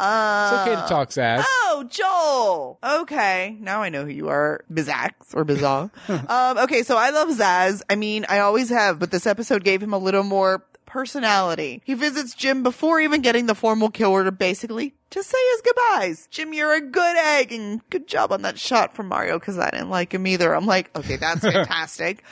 [0.00, 1.44] Uh, It's okay to talk, Zsasz.
[1.46, 2.78] Oh, Joel.
[3.02, 3.56] Okay.
[3.60, 4.64] Now I know who you are.
[4.72, 5.90] Bizax or Bizarre.
[6.08, 6.82] um, okay.
[6.82, 7.82] So I love Zsasz.
[7.88, 11.82] I mean, I always have, but this episode gave him a little more personality.
[11.84, 16.28] He visits Jim before even getting the formal kill order, basically to say his goodbyes.
[16.30, 19.70] Jim, you're a good egg and good job on that shot from Mario because I
[19.70, 20.54] didn't like him either.
[20.54, 22.22] I'm like, okay, that's fantastic.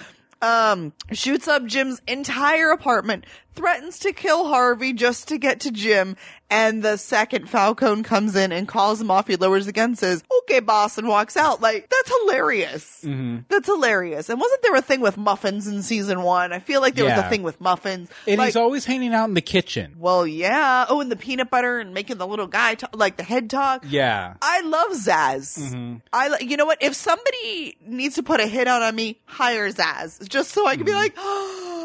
[0.40, 3.24] um, shoots up Jim's entire apartment,
[3.54, 6.16] threatens to kill Harvey just to get to Jim,
[6.52, 10.22] and the second Falcone comes in and calls him off, he lowers the gun, says,
[10.40, 11.62] okay, boss, and walks out.
[11.62, 13.00] Like, that's hilarious.
[13.02, 13.38] Mm-hmm.
[13.48, 14.28] That's hilarious.
[14.28, 16.52] And wasn't there a thing with muffins in season one?
[16.52, 18.10] I feel like there was a thing with muffins.
[18.26, 19.94] and like, he's always hanging out in the kitchen.
[19.98, 20.84] well, yeah.
[20.90, 23.86] Oh, and the peanut butter and making the little guy talk, like the head talk.
[23.88, 24.34] Yeah.
[24.42, 25.58] I love Zsasz.
[25.58, 25.96] Mm-hmm.
[26.12, 26.82] I, li- you know what?
[26.82, 30.76] If somebody needs to put a hit out on me, hire Zsasz, just so I
[30.76, 31.00] can be mm-hmm.
[31.00, 31.81] like, oh,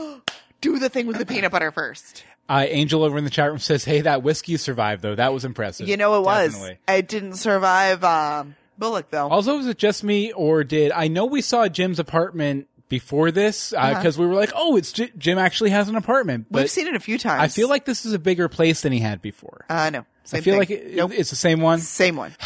[0.61, 2.23] do the thing with the peanut butter first.
[2.49, 5.15] Uh, Angel over in the chat room says, "Hey, that whiskey survived though.
[5.15, 6.53] That was impressive." You know, it was.
[6.53, 6.77] Definitely.
[6.87, 9.27] It didn't survive um, Bullock though.
[9.27, 13.71] Also, was it just me, or did I know we saw Jim's apartment before this?
[13.71, 16.63] Because we were like, "Oh, it's J- Jim actually has an apartment." But Uh-huh.
[16.63, 17.41] We've seen it a few times.
[17.41, 19.65] I feel like this is a bigger place than he had before.
[19.69, 20.05] uh, no.
[20.31, 20.59] I feel thing.
[20.59, 21.11] like it, nope.
[21.13, 21.79] it's the same one.
[21.79, 22.33] same one.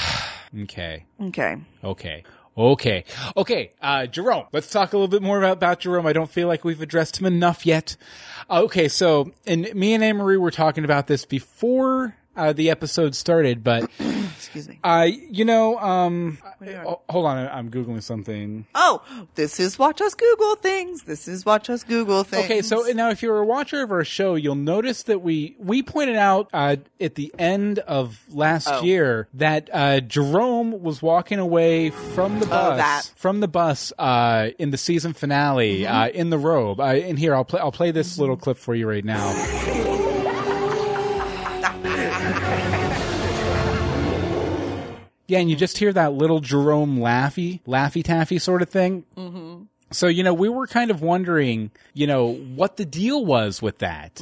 [0.64, 1.56] Okay, Okay.
[1.82, 2.24] okay,
[2.58, 3.06] okay,
[3.38, 3.72] okay.
[3.82, 6.06] Uh, Jerome, let's talk a little bit more about, about Jerome.
[6.06, 7.96] I don't feel like we've addressed him enough yet.
[8.50, 12.70] Uh, okay, so and me and Anne Marie were talking about this before uh, the
[12.70, 13.90] episode started, but
[14.38, 14.80] Excuse me.
[14.84, 16.38] uh, you know, um,
[16.86, 18.66] oh, hold on, I'm googling something.
[18.74, 19.02] Oh,
[19.36, 21.04] this is Watch Us Google Things.
[21.04, 22.46] This is Watch Us Google Things.
[22.46, 25.84] Okay, so now if you're a watcher of our show, you'll notice that we we
[25.84, 28.82] pointed out uh, at the end of last Oh.
[28.84, 33.12] year that uh, Jerome was walking away from the bus that.
[33.16, 36.80] from the bus uh, in the season finale uh, in the robe.
[36.80, 40.00] Uh, and here I'll play I'll play this little clip for you right now.
[45.28, 49.06] Yeah, and you just hear that little Jerome Laffy, laffy taffy sort of thing.
[49.16, 49.64] Mm-hmm.
[49.92, 53.78] So, you know, we were kind of wondering, you know, what the deal was with
[53.78, 54.22] that.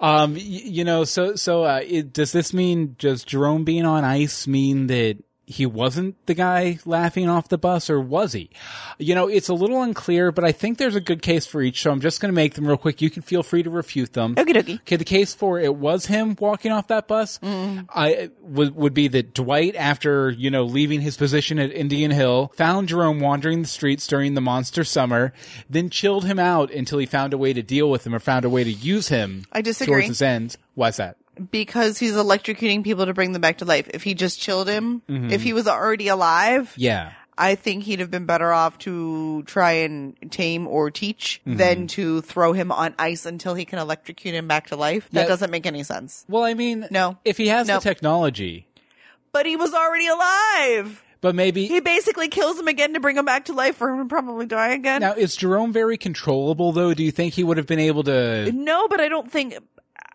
[0.00, 4.04] Um, y- you know, so, so, uh, it, does this mean, does Jerome being on
[4.04, 5.18] ice mean that
[5.48, 8.50] he wasn't the guy laughing off the bus or was he?
[8.98, 11.80] You know, it's a little unclear, but I think there's a good case for each.
[11.82, 13.00] So I'm just going to make them real quick.
[13.00, 14.34] You can feel free to refute them.
[14.34, 14.80] Okie dokie.
[14.80, 17.38] Okay, the case for it was him walking off that bus.
[17.38, 17.86] Mm.
[17.88, 22.52] I would would be that Dwight, after you know leaving his position at Indian Hill,
[22.54, 25.32] found Jerome wandering the streets during the monster summer,
[25.70, 28.44] then chilled him out until he found a way to deal with him or found
[28.44, 29.46] a way to use him.
[29.50, 29.94] I disagree.
[29.94, 30.58] Towards his ends.
[30.74, 31.16] Why's that?
[31.50, 33.88] Because he's electrocuting people to bring them back to life.
[33.92, 35.30] If he just chilled him, Mm-hmm.
[35.30, 37.12] if he was already alive, Yeah.
[37.40, 41.56] I think he'd have been better off to try and tame or teach Mm-hmm.
[41.58, 45.08] than to throw him on ice until he can electrocute him back to life.
[45.12, 45.28] That Yeah.
[45.28, 46.24] doesn't make any sense.
[46.28, 47.18] Well, I mean, No.
[47.24, 47.82] If he has Nope.
[47.82, 48.66] the technology,
[49.32, 51.04] But he was already alive.
[51.20, 53.98] but maybe He basically kills him again to bring him back to life for him
[53.98, 55.00] to probably die again.
[55.00, 56.92] now is Jerome very controllable though?
[56.94, 58.50] Do you think he would have been able to?
[58.52, 59.54] No, but I don't think.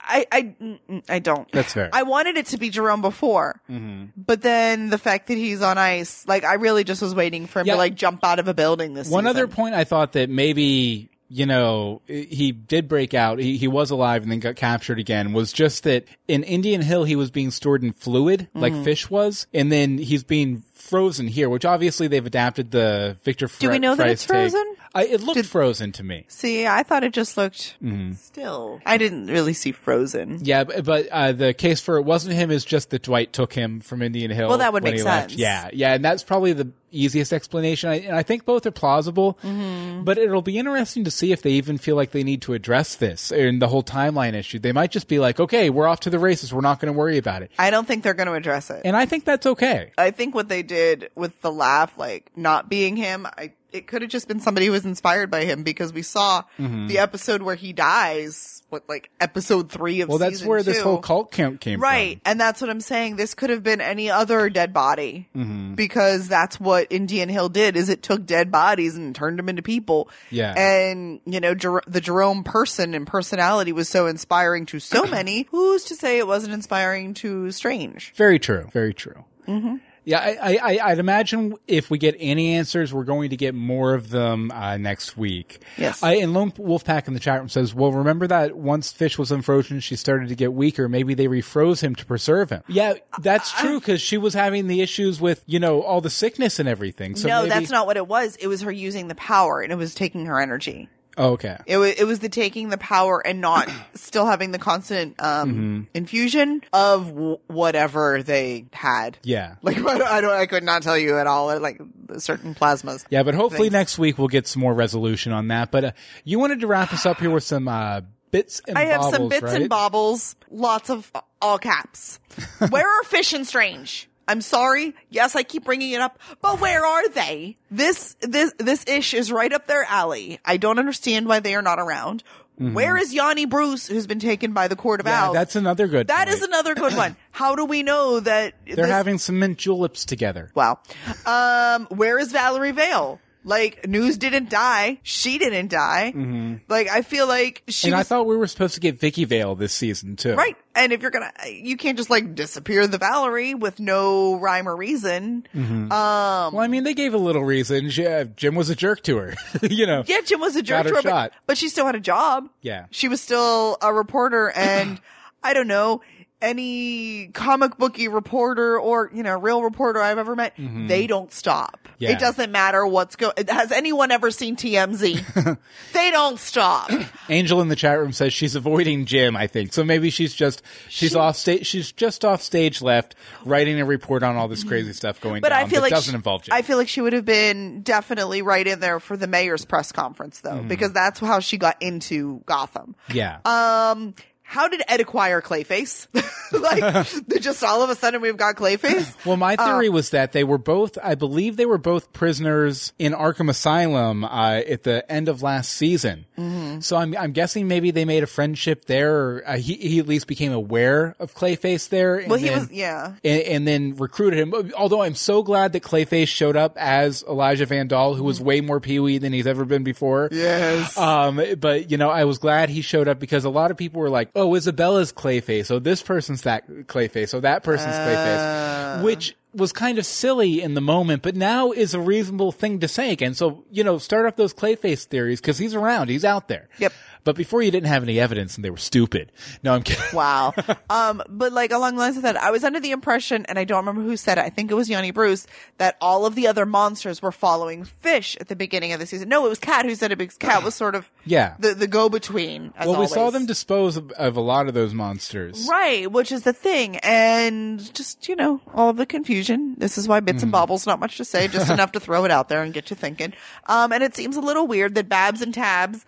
[0.06, 0.80] I I
[1.10, 1.52] I don't.
[1.52, 1.90] That's fair.
[1.94, 4.06] I wanted it to be Jerome before, Mm-hmm.
[4.18, 7.62] but then the fact that he's on ice, like I really just was waiting for
[7.62, 7.74] him Yeah.
[7.74, 9.10] to like jump out of a building this.
[9.10, 9.36] One season.
[9.38, 13.40] other point I thought that maybe, you know, he did break out.
[13.40, 17.06] He, he was alive and then got captured again was just that in Indian Hill,
[17.06, 18.84] he was being stored in fluid like Mm-hmm.
[18.84, 19.48] fish was.
[19.54, 23.96] And then he's being frozen here, which obviously they've adapted the Victor Do we know
[23.96, 24.64] that it's frozen?
[24.94, 26.26] I, it looked frozen to me.
[26.28, 28.14] See, I thought it just looked Mm-hmm.
[28.14, 28.80] still.
[28.86, 30.40] I didn't really see frozen.
[30.42, 32.52] Yeah, but, but uh, the case for it wasn't him.
[32.52, 34.50] Is just that Dwight took him from Indian Hill.
[34.50, 35.32] Well, that would make he left.
[35.32, 35.40] sense.
[35.40, 37.90] Yeah, yeah, and that's probably the easiest explanation.
[37.90, 39.38] I, and I think both are plausible.
[39.44, 40.04] Mm-hmm.
[40.04, 42.96] But it'll be interesting to see if they even feel like they need to address
[42.96, 44.60] this in the whole timeline issue.
[44.60, 46.54] They might just be like, "Okay, we're off to the races.
[46.54, 48.82] We're not going to worry about it." I don't think they're going to address it.
[48.86, 49.92] And I think that's okay.
[49.98, 54.02] I think what they did with the laugh, like not being him, I it could
[54.04, 56.88] have just been somebody who was inspired by him because we saw Mm-hmm.
[56.88, 58.62] the episode where he dies.
[58.70, 61.84] What like episode three of Well, that's where this whole cult count came from.
[61.84, 62.14] Right.
[62.16, 62.32] from.
[62.32, 63.18] And that's what I'm saying.
[63.18, 65.76] This could have been any other dead body Mm-hmm.
[65.76, 69.62] because that's what Indian Hill did is it took dead bodies and turned them into
[69.62, 70.10] people.
[70.32, 70.54] Yeah.
[70.58, 75.48] And, you know, Jer- the Jerome person and personality was so inspiring to so many.
[75.52, 78.14] Who's to say it wasn't inspiring to Strange?
[78.16, 78.70] Very true.
[78.72, 79.24] Very true.
[79.48, 79.76] Mm-hmm.
[80.06, 83.94] Yeah, I, I, I'd imagine if we get any answers, we're going to get more
[83.94, 85.62] of them uh, next week.
[85.78, 86.04] Yes.
[86.04, 89.32] I, and Lone Wolfpack in the chat room says, "Well, remember that once Fish was
[89.32, 90.90] unfrozen, she started to get weaker.
[90.90, 94.82] Maybe they refroze him to preserve him." Yeah, that's true because she was having the
[94.82, 97.16] issues with you know all the sickness and everything.
[97.16, 98.36] So no, maybe- that's not what it was.
[98.36, 100.90] It was her using the power and it was taking her energy.
[101.18, 101.58] Oh, okay.
[101.68, 105.50] It was, it was the taking the power and not still having the constant um,
[105.54, 105.82] Mm-hmm.
[105.94, 109.18] infusion of w- whatever they had.
[109.24, 109.56] Yeah.
[109.62, 111.60] Like I don't, I don't, I could not tell you at all.
[111.60, 111.80] Like
[112.18, 113.06] certain plasmas.
[113.10, 113.92] Yeah, but hopefully Thanks.
[113.94, 115.70] next week we'll get some more resolution on that.
[115.72, 115.92] But uh,
[116.24, 118.02] you wanted to wrap us up here with some uh,
[118.32, 119.62] bits and I have some bits right?
[119.62, 122.20] and bobbles, lots of uh, all caps.
[122.70, 124.10] where are Fish and Strange?
[124.28, 124.96] I'm sorry.
[125.10, 127.58] Yes, I keep bringing it up, but where are they?
[127.70, 130.40] This this this ish is right up their alley.
[130.46, 132.24] I don't understand why they are not around.
[132.56, 135.14] Where is Yanni Bruce, who's been taken by the Court of Mm-hmm.
[135.16, 135.34] Yeah, Owls?
[135.34, 136.08] that's another good.
[136.08, 136.38] That point.
[136.38, 137.18] is another good one.
[137.32, 140.50] How do we know that They're this- having some mint juleps together.
[140.56, 140.80] Wow.
[141.26, 143.20] Um, where is Valerie Vale?
[143.44, 145.00] Like, News didn't die.
[145.04, 146.60] She didn't die.
[146.70, 147.94] Like, I feel like she Mm-hmm.
[147.94, 150.36] and I thought we were supposed to get Vicky Vale this season too.
[150.36, 150.56] right.
[150.76, 154.76] And if you're gonna, you can't just like disappear the Valerie with no rhyme or
[154.76, 155.46] reason.
[155.56, 155.90] Mm-hmm.
[155.90, 157.90] Well, I mean, they gave a little reason.
[157.90, 159.36] She, uh, Jim was a jerk to her.
[159.62, 160.04] you know.
[160.08, 162.50] Yeah, Jim was a jerk to her, but, but she still had a job.
[162.62, 162.86] Yeah.
[162.92, 165.00] She was still a reporter and
[165.44, 166.02] I don't know,
[166.42, 171.83] any comic booky reporter or, you know, real reporter I've ever met, they don't stop.
[171.94, 172.04] Mm-hmm.
[172.04, 172.12] Yeah.
[172.12, 175.58] It doesn't matter what's going, has anyone ever seen TMZ?
[175.94, 176.92] they don't stop.
[177.30, 179.36] Angel in the chat room says she's avoiding Jim.
[179.38, 179.84] I think so.
[179.84, 181.66] Maybe she's just she's off stage.
[181.66, 183.16] She's just off stage left,
[183.46, 185.64] writing a report on all this crazy stuff going But down.
[185.64, 186.54] I feel like doesn't she- involve Jim.
[186.54, 189.92] I feel like she would have been definitely right in there for the mayor's press
[189.92, 190.68] conference though, Mm-hmm.
[190.68, 192.96] because that's how she got into Gotham.
[193.12, 193.40] yeah.
[193.46, 194.14] Um,
[194.54, 196.08] how did Ed acquire Clayface?
[196.52, 199.14] like, just all of a sudden we've got Clayface.
[199.26, 202.94] Well, my theory Um, was that they were both, I believe they were both prisoners
[203.00, 206.26] in Arkham Asylum uh, at the end of last season.
[206.38, 206.82] Mm-hmm.
[206.82, 209.16] So I'm, I'm guessing maybe they made a friendship there.
[209.16, 212.18] Or, uh, he, he at least became aware of Clayface there.
[212.18, 213.14] and Well, he then- was, yeah.
[213.24, 214.72] And, and then recruited him.
[214.78, 218.62] Although I'm so glad that Clayface showed up as Elijah Van Dahl, who was way
[218.62, 220.30] more Pee Wee than he's ever been before.
[220.32, 220.98] Yes.
[220.98, 224.02] Um, but you know, I was glad he showed up because a lot of people
[224.02, 225.72] were like, "Oh, Oh, Isabella's Clayface.
[225.72, 227.34] Oh, this person's that Clayface.
[227.34, 231.94] Oh, that person's Clayface," which was kind of silly in the moment, but now is
[231.94, 233.12] a reasonable thing to say.
[233.12, 233.34] again.
[233.34, 236.70] so, you know, start up those Clayface theories because he's around, he's out there.
[236.80, 236.94] Yep.
[237.26, 239.32] But before you didn't have any evidence and they were stupid.
[239.64, 240.04] No, I'm kidding.
[240.14, 240.54] Wow.
[240.90, 243.64] um, but like along the lines of that, I was under the impression, and I
[243.64, 244.42] don't remember who said it.
[244.42, 245.48] I think it was Yanni Bruce
[245.78, 249.30] that all of the other monsters were following Fish at the beginning of the season.
[249.30, 251.56] No, it was Cat who said it because Cat was sort of Yeah.
[251.60, 252.74] the the go between.
[252.78, 255.66] Well, we saw them dispose of, of a lot of those monsters.
[255.70, 256.98] Right, which is the thing.
[256.98, 259.43] And just, you know, all of the confusion.
[259.78, 262.32] This is why bits and bobbles, not much to say, just enough to throw it
[262.32, 263.34] out there and get you thinking.
[263.68, 266.06] Um, and it seems a little weird that Babs and Tabs,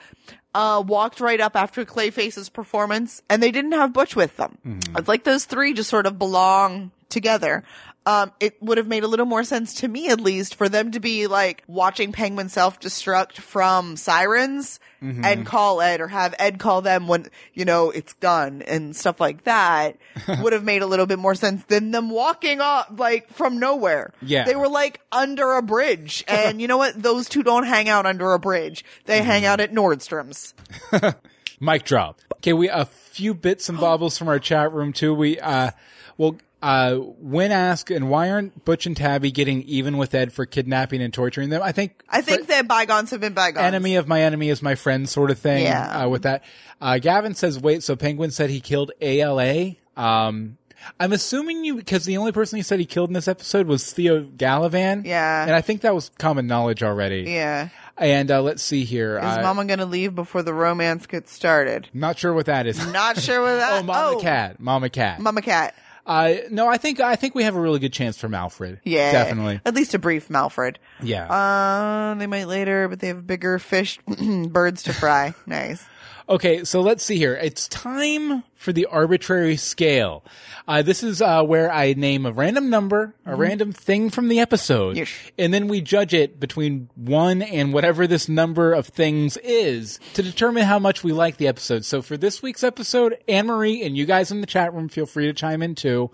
[0.53, 4.57] uh, walked right up after Clayface's performance and they didn't have Butch with them.
[4.97, 7.63] It's like those three just sort of belong together.
[8.07, 10.91] Um, it would have made a little more sense to me, at least, for them
[10.91, 16.81] to be like watching Penguin self-destruct from sirens and call Ed or have Ed call
[16.81, 19.97] them when, you know, it's done and stuff like that
[20.41, 24.13] would have made a little bit more sense than them walking off like from nowhere.
[24.21, 24.45] Yeah.
[24.45, 26.23] They were like under a bridge.
[26.35, 27.01] And you know what?
[27.01, 28.83] Those two don't hang out under a bridge.
[29.05, 30.53] They hang out at Nordstrom's.
[31.59, 32.19] Mic drop.
[32.35, 35.13] Okay, we a few bits and bobbles from our chat room too.
[35.13, 35.71] We uh,
[36.17, 36.35] well,
[36.66, 41.01] uh, when asked, and why aren't Butch and Tabby getting even with Ed for kidnapping
[41.01, 41.61] and torturing them?
[41.61, 43.63] I think I think that bygones have been bygones.
[43.66, 45.63] enemy of my enemy is my friend sort of thing.
[45.63, 46.05] Yeah.
[46.05, 46.43] Uh, with that,
[46.82, 49.74] uh, Gavin says, wait, so Penguin said he killed ALA.
[49.95, 50.57] Um,
[50.99, 53.91] I'm assuming you because the only person he said he killed in this episode was
[53.93, 55.05] Theo Galavan.
[55.05, 55.43] Yeah.
[55.43, 57.26] and I think that was common knowledge already.
[57.28, 57.70] Yeah.
[57.97, 59.18] And uh, let's see here.
[59.18, 61.88] Is Uh, Mama gonna leave before the romance gets started?
[61.93, 62.78] not sure what that is.
[62.91, 63.80] Not sure what that.
[63.80, 64.59] oh, Mama Cat.
[64.59, 65.20] Mama Cat.
[65.22, 65.74] Mama Cat.
[66.05, 68.79] Uh, no, I think I think we have a really good chance from Alfred.
[68.83, 69.59] Yeah, definitely.
[69.65, 70.77] At least a brief Malfred.
[71.01, 71.25] Yeah.
[71.31, 73.99] Uh, they might later, but they have bigger fish,
[74.49, 75.33] birds to fry.
[75.47, 75.83] nice.
[76.28, 77.36] Okay, so let's see here.
[77.36, 80.23] It's time for the arbitrary scale.
[80.67, 84.39] Uh, this is uh, where I name a random number, a random thing from the
[84.39, 85.09] episode, Yes.
[85.38, 90.23] and then we judge it between one and whatever this number of things is to
[90.23, 91.86] determine how much we like the episode.
[91.86, 95.05] So for this week's episode, Anne Marie and you guys in the chat room, feel
[95.05, 96.09] free to chime in too.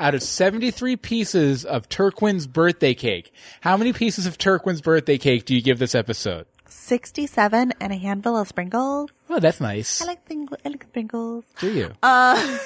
[0.00, 5.44] Out of 73 pieces of Turquin's birthday cake, how many pieces of Turquin's birthday cake
[5.44, 6.46] do you give this episode?
[6.74, 9.10] 67 and a handful of sprinkles.
[9.30, 10.02] Oh, that's nice.
[10.02, 11.44] I like, thing- I like sprinkles.
[11.58, 11.92] Do you?
[12.02, 12.58] Uh.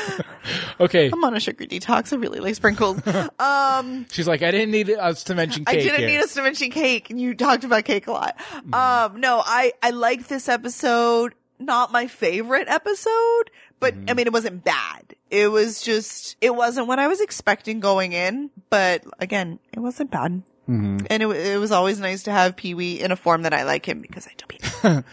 [0.80, 1.10] okay.
[1.12, 2.12] I'm on a sugar detox.
[2.12, 3.00] I really like sprinkles.
[3.38, 6.08] um, She's like, I didn't need us to mention I didn't here.
[6.08, 8.36] need us to mention cake, and you talked about cake a lot.
[8.72, 11.34] Um, no, I, I liked this episode.
[11.58, 15.14] Not my favorite episode, but I mean, it wasn't bad.
[15.30, 20.10] It was just, it wasn't what I was expecting going in, but again, it wasn't
[20.10, 20.42] bad.
[20.66, 23.62] And it, it was always nice to have Pee Wee in a form that I
[23.64, 25.02] like him because I do Pee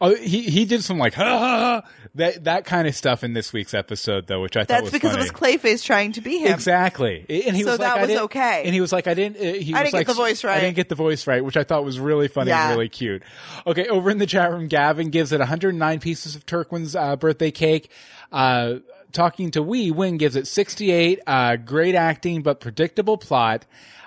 [0.00, 1.82] Oh, he he did some like ha, ha, ha,
[2.16, 4.92] that that kind of stuff in this week's episode though, which I thought That's was
[4.92, 5.24] because funny.
[5.26, 6.52] it was Clayface trying to be him.
[6.52, 8.62] Exactly, and he So was like, that I was didn't- okay.
[8.64, 9.36] And he was like, I didn't.
[9.36, 11.44] Uh, he I was didn't get the voice right, I didn't get the voice right,
[11.44, 12.68] which I thought was really funny Yeah.
[12.70, 13.22] and really cute.
[13.68, 17.52] Okay, over in the chat room, Gavin gives it 109 pieces of Turquin's uh, birthday
[17.52, 17.88] cake.
[18.32, 18.76] Uh,
[19.12, 21.20] talking to Wee, Win gives it 68.
[21.24, 23.64] Uh, great acting, but predictable plot.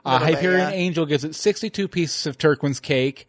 [0.08, 0.72] Uh, Hyperion.
[0.74, 3.28] Angel gives it 62 pieces of Turquin's cake.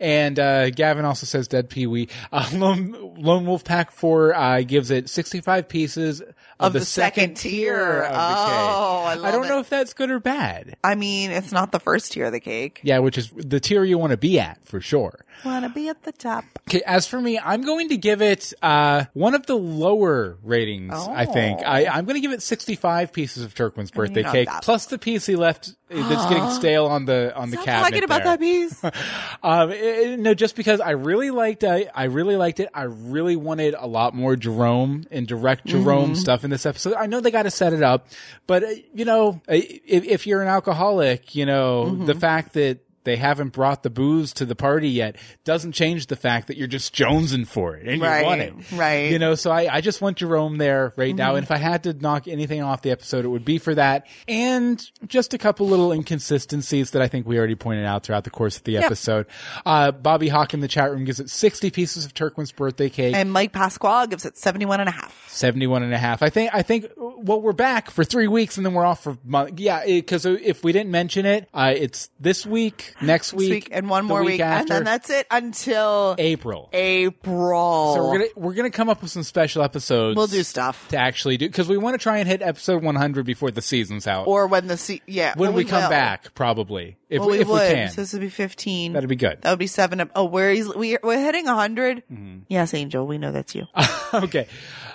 [0.00, 2.08] And, uh, Gavin also says Dead Pee Wee.
[2.32, 7.36] Uh, Lone, Lone Wolf Pack 4, uh, gives it 65 pieces of, Of the second
[7.36, 8.02] tier.
[8.02, 9.48] of the Oh, I love don't it.
[9.48, 10.76] know if that's good or bad.
[10.84, 12.80] I mean, it's not the first tier of the cake.
[12.82, 15.20] Yeah, which is the tier you want to be at for sure.
[15.44, 16.44] Wanna be at the top.
[16.68, 20.94] Okay, as for me, I'm going to give it uh, one of the lower ratings.
[20.94, 24.86] I think I, I'm going to give it 65 pieces of Turquin's birthday cake, plus
[24.86, 27.90] the piece he left that's getting stale on the on the Stop cabinet.
[27.90, 28.36] talking about there.
[28.36, 28.82] that piece.
[29.42, 29.70] Um,
[30.16, 32.68] no, just because I really liked, uh, I really liked it.
[32.74, 36.94] I really wanted a lot more Jerome and direct Jerome stuff in this episode.
[36.94, 38.08] I know they got to set it up,
[38.46, 42.78] but uh, you know, uh, if, if you're an alcoholic, you know, the fact that
[43.06, 46.66] they haven't brought the booze to the party yet doesn't change the fact that you're
[46.66, 48.54] just jonesing for it and Right, you want it.
[48.72, 49.10] right.
[49.10, 51.28] You know, so I, I just want Jerome there right now.
[51.28, 51.36] Mm-hmm.
[51.36, 54.06] And if I had to knock anything off the episode, it would be for that.
[54.28, 58.30] And just a couple little inconsistencies that I think we already pointed out throughout the
[58.30, 59.26] course of the episode.
[59.64, 63.14] Uh, Bobby Hawk in the chat room gives it 60 pieces of Turquin's birthday cake.
[63.14, 65.28] And Mike Pasquale gives it 71 and a half.
[65.28, 66.22] 71 and a half.
[66.22, 69.16] I think, I think, well, we're back for three weeks and then we're off for
[69.24, 69.60] month.
[69.60, 73.88] Yeah, because if we didn't mention it, uh, it's this week, next week, week and
[73.88, 76.68] one more week, and after, then that's it until April.
[76.72, 77.94] April.
[77.94, 80.16] So we're gonna we're gonna come up with some special episodes.
[80.16, 80.88] We'll do stuff.
[80.88, 84.06] to actually do because we want to try and hit episode 100 before the season's
[84.06, 84.26] out.
[84.26, 85.90] or when the se- yeah when well, we, come will.
[85.90, 87.68] back, probably if Well, we, we if would.
[87.68, 87.88] we can.
[87.90, 88.92] So this would be 15.
[88.94, 89.42] That'd be good.
[89.42, 90.00] That would be seven.
[90.00, 92.02] Of, oh, where he's we we're hitting 100.
[92.10, 92.38] Mm-hmm.
[92.48, 93.66] Yes, Angel, we know that's you.
[94.14, 94.48] okay,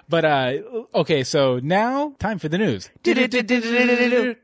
[0.10, 0.54] but uh,
[0.96, 1.24] okay.
[1.24, 2.90] So now time for the news.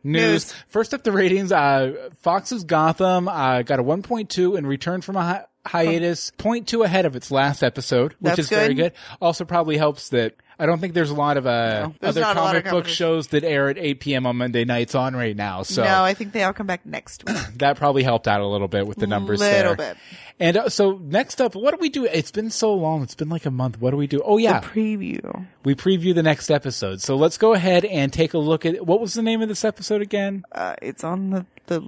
[0.03, 0.53] News.
[0.68, 1.51] First up, the ratings.
[1.51, 7.05] Uh, Fox's Gotham uh, got a 1.2 and returned from a hi- hiatus, 0.2 ahead
[7.05, 8.93] of its last episode, which That's is very good.
[8.93, 8.93] good.
[9.22, 10.36] Also, probably helps that.
[10.60, 12.88] I don't think there's a lot of uh, there's other not lot of comic book
[12.91, 14.26] shows that air at 8 p.m.
[14.26, 15.62] on Monday nights on right now.
[15.64, 17.38] So No, I think they all come back next week.
[17.58, 19.93] that probably helped out a little bit with the numbers A Little there.
[19.93, 19.97] bit.
[20.39, 22.05] And uh, so next up, what do we do?
[22.05, 23.01] It's been so long.
[23.03, 23.80] It's been like a month.
[23.80, 24.22] What do we do?
[24.24, 25.45] Oh yeah, Preview.
[25.64, 27.01] we preview the next episode.
[27.01, 29.64] So let's go ahead and take a look at what was the name of this
[29.66, 30.43] episode again?
[30.51, 31.82] Uh, it's on the the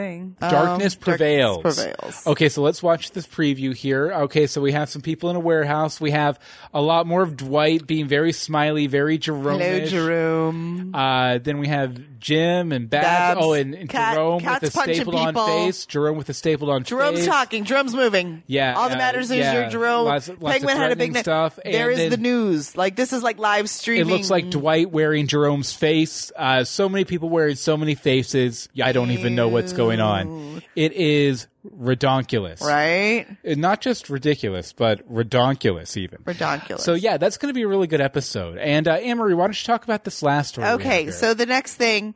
[0.00, 0.36] thing.
[0.40, 1.56] Darkness Um, prevails.
[1.62, 2.26] Darkness prevails.
[2.26, 4.12] Okay, so let's watch this preview here.
[4.12, 6.00] Okay, so we have some people in a warehouse.
[6.00, 6.38] We have
[6.72, 9.60] a lot more of Dwight being very smiley, very Jerome.
[9.60, 10.94] Hello, Jerome.
[10.94, 13.04] Uh, then we have Jim and Babs.
[13.06, 13.40] Babs.
[13.42, 15.46] Oh, and, and Cat- Jerome Cat's with a punching stapled on people.
[15.46, 15.86] face.
[15.86, 16.88] Jerome with a stapled on face.
[16.90, 17.26] Jerome's face.
[17.26, 17.64] talking.
[17.64, 18.42] Jerome's moving.
[18.46, 19.54] Yeah, All that uh, matters is yeah.
[19.60, 20.04] your Jerome.
[20.04, 22.76] Lots lots of Penguin had a big threatening ne- stuff, There and is the news.
[22.76, 24.00] Like this is like live streaming.
[24.00, 24.14] It streaming.
[24.18, 26.30] looks like Dwight wearing Jerome's face.
[26.36, 28.68] Uh, so many people wearing so many faces.
[28.82, 30.62] I don't even know what's going on.
[30.76, 32.60] It is redonkulous.
[32.60, 33.26] right.
[33.46, 36.18] Uh, Not just ridiculous, but redonkulous even.
[36.24, 36.80] Redonkulous.
[36.80, 38.58] So yeah, that's going to be a really good episode.
[38.58, 40.66] And uh, Anne-Marie, why don't you talk about this last story?
[40.66, 42.14] have Okay, so the next thing,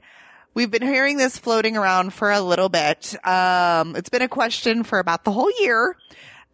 [0.55, 3.14] we've been hearing this floating around for a little bit.
[3.26, 5.97] Um, it's been a question for about the whole year.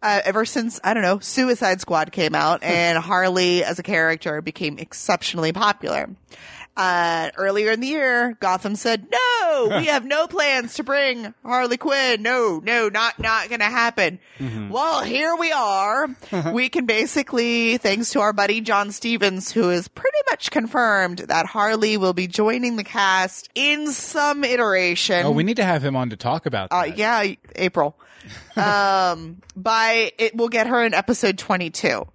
[0.03, 4.41] Uh, ever since, I don't know, Suicide Squad came out and Harley as a character
[4.41, 6.09] became exceptionally popular.
[6.77, 11.75] Uh, earlier in the year, Gotham said, no, we have no plans to bring Harley
[11.75, 12.21] Quinn.
[12.21, 14.19] No, no, not, not gonna happen.
[14.69, 16.07] Well, here we are.
[16.53, 21.45] we can basically, thanks to our buddy John Stephens, who is pretty much confirmed that
[21.45, 25.25] Harley will be joining the cast in some iteration.
[25.25, 27.25] oh, we need to have him on to talk about Uh, yeah,
[27.57, 27.97] April.
[28.55, 32.07] um, by it will get her in episode 22.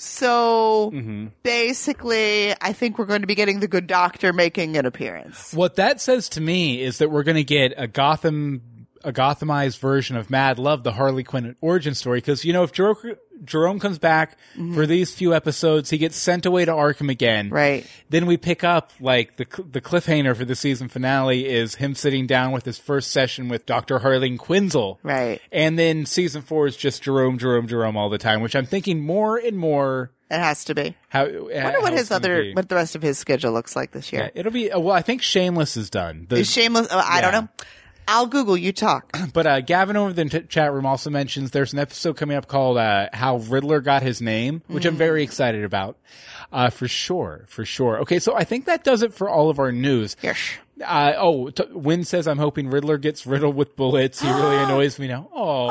[0.00, 1.26] So Mm-hmm.
[1.42, 5.52] basically, I think we're going to be getting the good doctor making an appearance.
[5.52, 9.78] What that says to me is that we're going to get a Gotham, a Gothamized
[9.78, 12.18] version of Mad Love, the Harley Quinn origin story.
[12.18, 12.96] Because you know, if Jerome,
[13.44, 14.36] Jerome comes back
[14.74, 17.50] for these few episodes, he gets sent away to Arkham again.
[17.50, 17.86] Right.
[18.08, 22.26] Then we pick up like the the cliffhanger for the season finale is him sitting
[22.26, 24.98] down with his first session with Doctor Harleen Quinzel.
[25.02, 25.40] Right.
[25.52, 29.00] And then season four is just Jerome, Jerome, Jerome all the time, which I'm thinking
[29.00, 30.10] more and more.
[30.30, 30.94] It has to be.
[31.08, 34.12] How I wonder what his other, what the rest of his schedule looks like this
[34.12, 34.30] year.
[34.34, 34.94] It'll be uh, well.
[34.94, 36.26] I think Shameless is done.
[36.28, 36.88] The- Is Shameless?
[36.90, 37.48] Oh, I don't know.
[38.08, 38.56] I'll Google.
[38.56, 39.16] You talk.
[39.34, 42.48] But uh, Gavin over the t- chat room also mentions there's an episode coming up
[42.48, 45.98] called uh, "How Riddler Got His Name," which I'm very excited about,
[46.52, 47.98] uh, for sure, for sure.
[48.00, 50.16] Okay, so I think that does it for all of our news.
[50.22, 50.38] Yes.
[50.84, 54.20] Uh, oh, t- Win says I'm hoping Riddler gets riddled with bullets.
[54.22, 55.28] He really annoys me now.
[55.34, 55.68] Oh,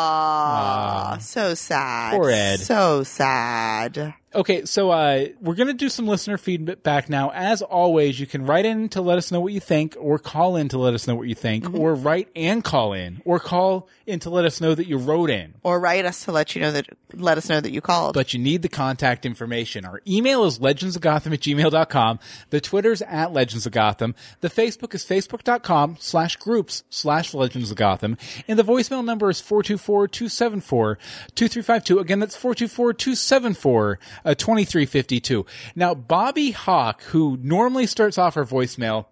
[0.00, 2.12] Oh, so sad.
[2.12, 2.60] Poor Ed.
[2.60, 4.14] So sad.
[4.34, 7.30] Okay, so uh, we're going to do some listener feedback now.
[7.30, 10.56] As always, you can write in to let us know what you think, or call
[10.56, 11.78] in to let us know what you think, Mm-hmm.
[11.78, 15.30] or write and call in, or call in to let us know that you wrote
[15.30, 15.54] in.
[15.62, 18.14] Or write us to let you know that, let us know that you called.
[18.14, 19.47] But you need the contact information.
[19.84, 22.18] Our email is legendsofgotham at gmail.com.
[22.50, 24.14] The Twitter's at Legends of Gotham.
[24.40, 28.16] The Facebook is facebook.com slash groups slash Legends of Gotham.
[28.46, 32.00] And the voicemail number is 424-274-2352.
[32.00, 35.44] Again, that's 424-274 uh, 2352.
[35.74, 39.06] Now, Bobby Hawk, who normally starts off our voicemail,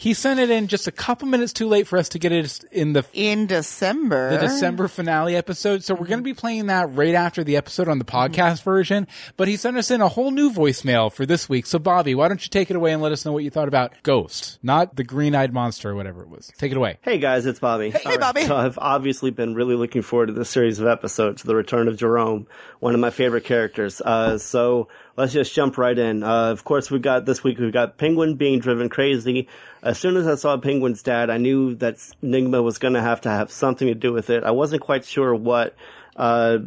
[0.00, 2.64] he sent it in just a couple minutes too late for us to get it
[2.72, 4.30] in the in December.
[4.30, 5.84] the December finale episode.
[5.84, 9.06] So we're going to be playing that right after the episode on the podcast version.
[9.36, 11.66] But he sent us in a whole new voicemail for this week.
[11.66, 13.68] So Bobby, why don't you take it away and let us know what you thought
[13.68, 16.50] about ghost, not the green-eyed monster or whatever it was.
[16.56, 16.98] Take it away.
[17.02, 17.90] Hey guys, it's Bobby.
[17.90, 18.46] Hey, Bobby.
[18.46, 21.98] So I've obviously been really looking forward to this series of episodes, The Return of
[21.98, 22.46] Jerome,
[22.78, 24.00] one of my favorite characters.
[24.00, 24.88] Uh, so
[25.20, 26.22] let's just jump right in.
[26.22, 27.58] Uh, of course, we got this week.
[27.58, 29.48] We've got Penguin being driven crazy.
[29.82, 33.20] As soon as I saw Penguin's dad, I knew that Nygma was going to have
[33.22, 34.44] to have something to do with it.
[34.44, 35.74] I wasn't quite sure what.
[36.16, 36.58] Uh,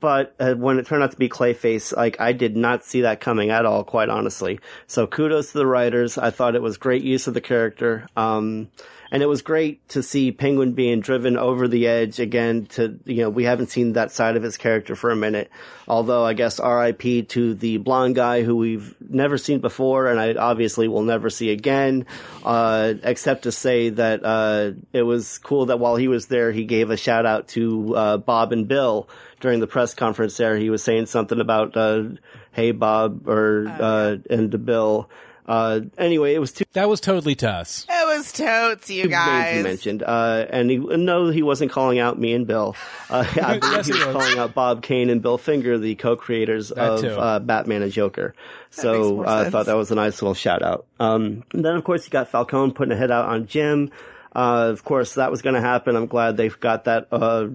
[0.00, 3.20] but uh, when it turned out to be Clayface, like I did not see that
[3.20, 4.60] coming at all, quite honestly.
[4.86, 6.18] So kudos to the writers.
[6.18, 8.06] I thought it was great use of the character.
[8.16, 8.68] Um,
[9.10, 13.22] and it was great to see Penguin being driven over the edge again to, you
[13.22, 15.50] know, we haven't seen that side of his character for a minute.
[15.86, 20.34] Although I guess RIP to the blonde guy who we've never seen before and I
[20.34, 22.06] obviously will never see again.
[22.44, 26.64] Uh, except to say that, uh, it was cool that while he was there, he
[26.64, 29.08] gave a shout out to, uh, Bob and Bill
[29.40, 30.56] during the press conference there.
[30.56, 32.04] He was saying something about, uh,
[32.52, 35.08] hey Bob or, uh, and Bill.
[35.46, 37.86] Uh, anyway, it was too That was totally to us.
[37.88, 39.56] It was totes, you names guys.
[39.56, 40.02] you mentioned.
[40.02, 42.74] Uh, and he, no, he wasn't calling out me and Bill.
[43.08, 44.24] Uh, I believe Yes, he he was was.
[44.24, 48.34] calling out Bob Kane and Bill Finger, the co-creators of uh, Batman and Joker.
[48.70, 50.86] makes So more uh, I thought that was a nice little shout out.
[50.98, 53.90] Um, and then of course you got Falcone putting a hit out on Jim.
[54.34, 55.96] Uh, of course that was going to happen.
[55.96, 57.46] I'm glad they've got that uh,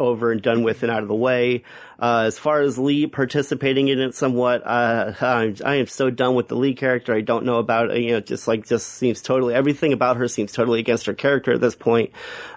[0.00, 1.62] over and done with and out of the way.
[2.00, 6.34] Uh, as far as Lee participating in it somewhat, uh, I'm, I am so done
[6.34, 7.14] with the Lee character.
[7.14, 10.52] I don't know about, you know, just like, just seems totally, everything about her seems
[10.52, 12.12] totally against her character at this point.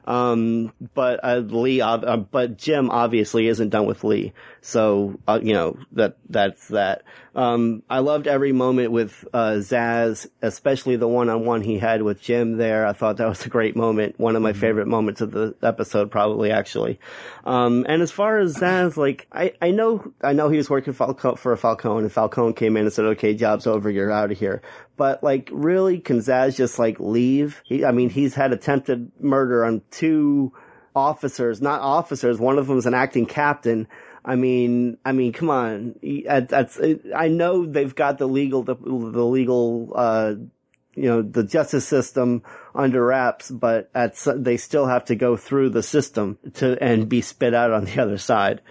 [0.05, 4.31] Um, but, uh, Lee, uh, but Jim obviously isn't done with Lee.
[4.61, 7.03] So, uh, you know, that, that's that.
[7.35, 12.55] Um, I loved every moment with, uh, Zsasz, especially the one-on-one he had with Jim
[12.55, 12.85] there.
[12.85, 14.19] I thought that was a great moment.
[14.19, 16.99] One of my favorite moments of the episode, probably, actually.
[17.45, 20.93] Um, and as far as Zsasz, like, I, I know, I know he was working
[20.93, 24.61] for Falcone and Falcone came in and said, okay, job's over, you're out of here.
[24.95, 27.61] But like, really, can Zsasz just like leave?
[27.65, 30.53] He, I mean, he's had attempted murder on two
[30.95, 32.39] officers, not officers.
[32.39, 33.87] One of them is an acting captain.
[34.25, 35.95] I mean, I mean, come on.
[36.25, 36.79] That's,
[37.15, 40.35] I know they've got the legal, the, the legal, uh,
[40.95, 42.43] you know, the justice system
[42.75, 47.21] under wraps, but at, they still have to go through the system to, and be
[47.21, 48.61] spit out on the other side.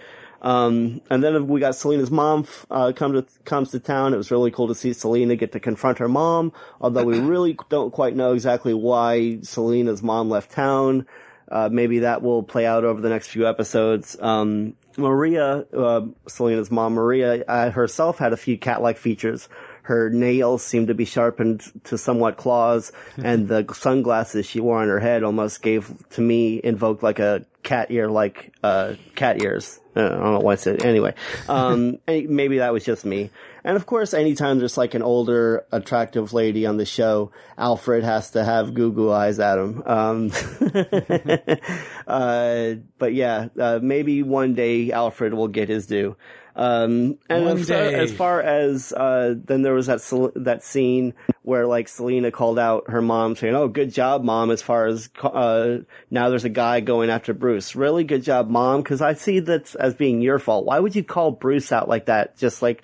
[0.41, 4.13] Um, and then we got Selina's mom, uh, come to, comes to town.
[4.13, 6.51] It was really cool to see Selina get to confront her mom,
[6.81, 11.07] although we really don't quite know exactly why Selina's mom left town.
[11.49, 14.17] Uh, maybe that will play out over the next few episodes.
[14.19, 19.47] Um, Maria, uh, Selina's mom, Maria, uh, herself had a few cat-like features.
[19.83, 24.87] Her nails seemed to be sharpened to somewhat claws, and the sunglasses she wore on
[24.87, 29.79] her head almost gave, to me, invoked like a cat ear, like, uh, cat ears.
[29.95, 31.13] Uh, I don't know why I said, anyway.
[31.47, 33.29] Um, maybe that was just me.
[33.63, 38.31] And of course, anytime there's like an older, attractive lady on the show, Alfred has
[38.31, 39.83] to have goo goo eyes at him.
[39.85, 40.31] Um,
[42.07, 46.17] uh, but yeah, uh, maybe one day Alfred will get his due.
[46.55, 50.63] Um, and One as, far- as far as, uh, then there was that, Sel- that
[50.63, 54.87] scene where like Selina called out her mom saying, Oh, good job, mom, as far
[54.87, 55.77] as, uh,
[56.11, 57.75] now there's a guy going after Bruce.
[57.75, 60.65] Really good job, mom, cause I see that as being your fault.
[60.65, 62.37] Why would you call Bruce out like that?
[62.37, 62.83] Just like,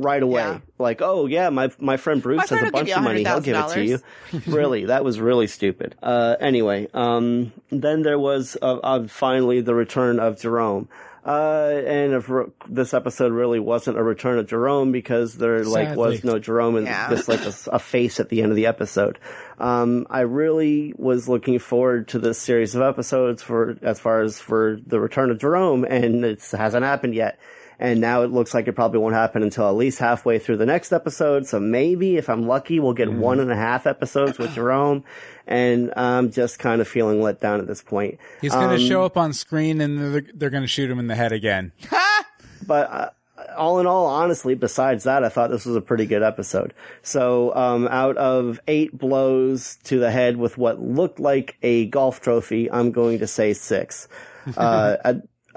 [0.00, 0.40] right away.
[0.40, 0.58] Yeah.
[0.78, 3.22] Like, oh yeah, my my friend Bruce My has friend a bunch of money.
[3.22, 3.98] He'll give it to you.
[4.46, 5.94] really, that was really stupid.
[6.02, 10.88] Uh, anyway, um, then there was uh, uh, finally the return of Jerome.
[11.24, 15.94] Uh, and if re- this episode really wasn't a return of Jerome because there like
[15.96, 17.10] was no Jerome and Yeah.
[17.10, 19.18] just like a, s- a face at the end of the episode.
[19.58, 24.40] Um, I really was looking forward to this series of episodes for as far as
[24.40, 27.38] for the return of Jerome, and it hasn't happened yet.
[27.80, 30.66] And now it looks like it probably won't happen until at least halfway through the
[30.66, 31.46] next episode.
[31.46, 35.02] So maybe if I'm lucky, we'll get one and a half episodes with Jerome.
[35.46, 38.18] And I'm just kind of feeling let down at this point.
[38.42, 40.98] He's going to Um, show up on screen and they're, they're going to shoot him
[40.98, 41.72] in the head again.
[42.66, 43.10] but uh,
[43.56, 46.74] all in all, honestly, besides that, I thought this was a pretty good episode.
[47.02, 52.20] So, um, out of eight blows to the head with what looked like a golf
[52.20, 54.06] trophy, I'm going to say six.
[54.56, 54.96] Uh,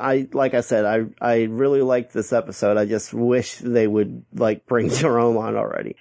[0.04, 2.78] I, like I said, I, I really liked this episode.
[2.78, 5.96] I just wish they would, like, bring Jerome on already.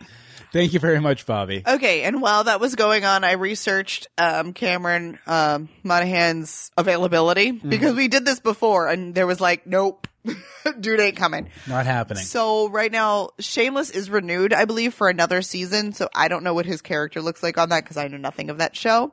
[0.52, 1.62] Thank you very much, Bobby.
[1.66, 7.94] Okay, and while that was going on, I researched um, Cameron um, Monaghan's availability because
[7.94, 10.06] we did this before, and there was like, nope,
[10.80, 11.48] dude ain't coming.
[11.66, 12.22] Not happening.
[12.22, 15.92] So right now, Shameless is renewed, I believe, for another season.
[15.94, 18.50] So I don't know what his character looks like on that because I know nothing
[18.50, 19.12] of that show.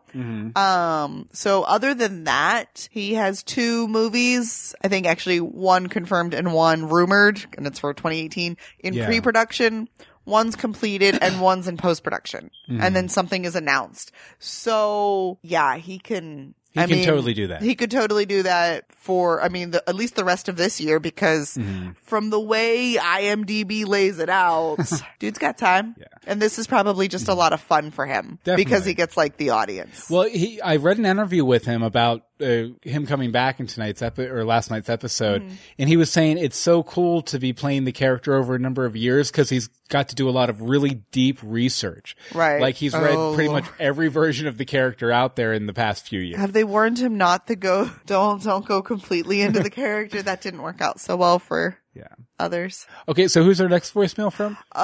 [0.55, 4.75] Um, so other than that, he has two movies.
[4.83, 9.05] I think actually one confirmed and one rumored, and it's for 2018 in Yeah.
[9.05, 9.87] pre-production.
[10.29, 12.51] One's completed, and one's in post production.
[12.67, 14.11] And then something is announced.
[14.37, 16.55] So yeah, he can.
[16.71, 17.63] He I can mean, totally do that.
[17.63, 20.79] He could totally do that for, I mean, the, at least the rest of this
[20.79, 21.93] year because Mm-hmm.
[22.03, 24.77] from the way IMDb lays it out,
[25.19, 25.95] dude's got time.
[25.97, 26.05] Yeah.
[26.27, 29.37] And this is probably just a lot of fun for him because he gets like
[29.37, 30.11] the audience.
[30.11, 34.01] Well, he, I read an interview with him about uh, him coming back in tonight's
[34.01, 35.53] epi- or last night's episode, Mm-hmm.
[35.79, 38.85] and he was saying it's so cool to be playing the character over a number
[38.85, 42.15] of years because he's got to do a lot of really deep research.
[42.33, 42.61] Right.
[42.61, 43.33] Like he's read Oh.
[43.35, 46.39] pretty much every version of the character out there in the past few years.
[46.39, 50.21] Have they warned him not to go, don't, don't go completely into the character?
[50.21, 52.07] That didn't work out so well for Yeah.
[52.39, 52.85] others.
[53.07, 54.57] Okay, so who's our next voicemail from?
[54.75, 54.79] Uh,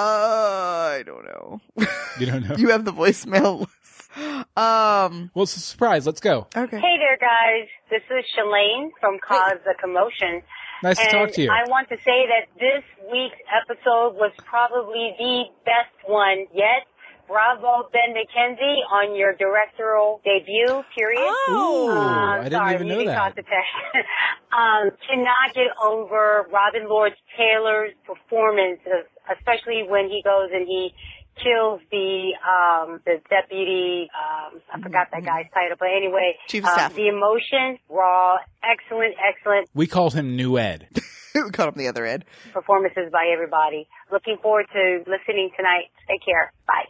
[0.99, 1.61] I don't know.
[2.19, 2.55] You don't know.
[2.57, 3.71] you have the voicemail list.
[4.57, 6.05] Um, well, it's a surprise.
[6.05, 6.47] Let's go.
[6.55, 6.77] okay.
[6.79, 7.67] Hey there, guys.
[7.89, 10.41] This is Shalane from Cause the Commotion.
[10.83, 11.49] Nice to talk to you.
[11.51, 16.87] I want to say that this week's episode was probably the best one yet.
[17.27, 21.19] Bravo, Ben McKenzie, on your directorial debut, period.
[21.49, 21.89] Oh.
[21.89, 23.35] Ooh, Uh, I didn't sorry, even know that.
[23.35, 23.73] the text.
[24.55, 28.79] um, cannot get over Robin Lord Taylor's performance,
[29.35, 30.93] especially when he goes and he
[31.41, 36.35] kills the um the deputy um I forgot that guy's title, but anyway.
[36.47, 36.95] Chief of um, staff.
[36.95, 40.87] the emotion, raw, excellent, excellent We called him New Ed.
[41.35, 42.25] we caught him the other Ed.
[42.53, 43.87] performances by everybody.
[44.11, 45.85] Looking forward to listening tonight.
[46.07, 46.51] Take care.
[46.67, 46.85] Bye.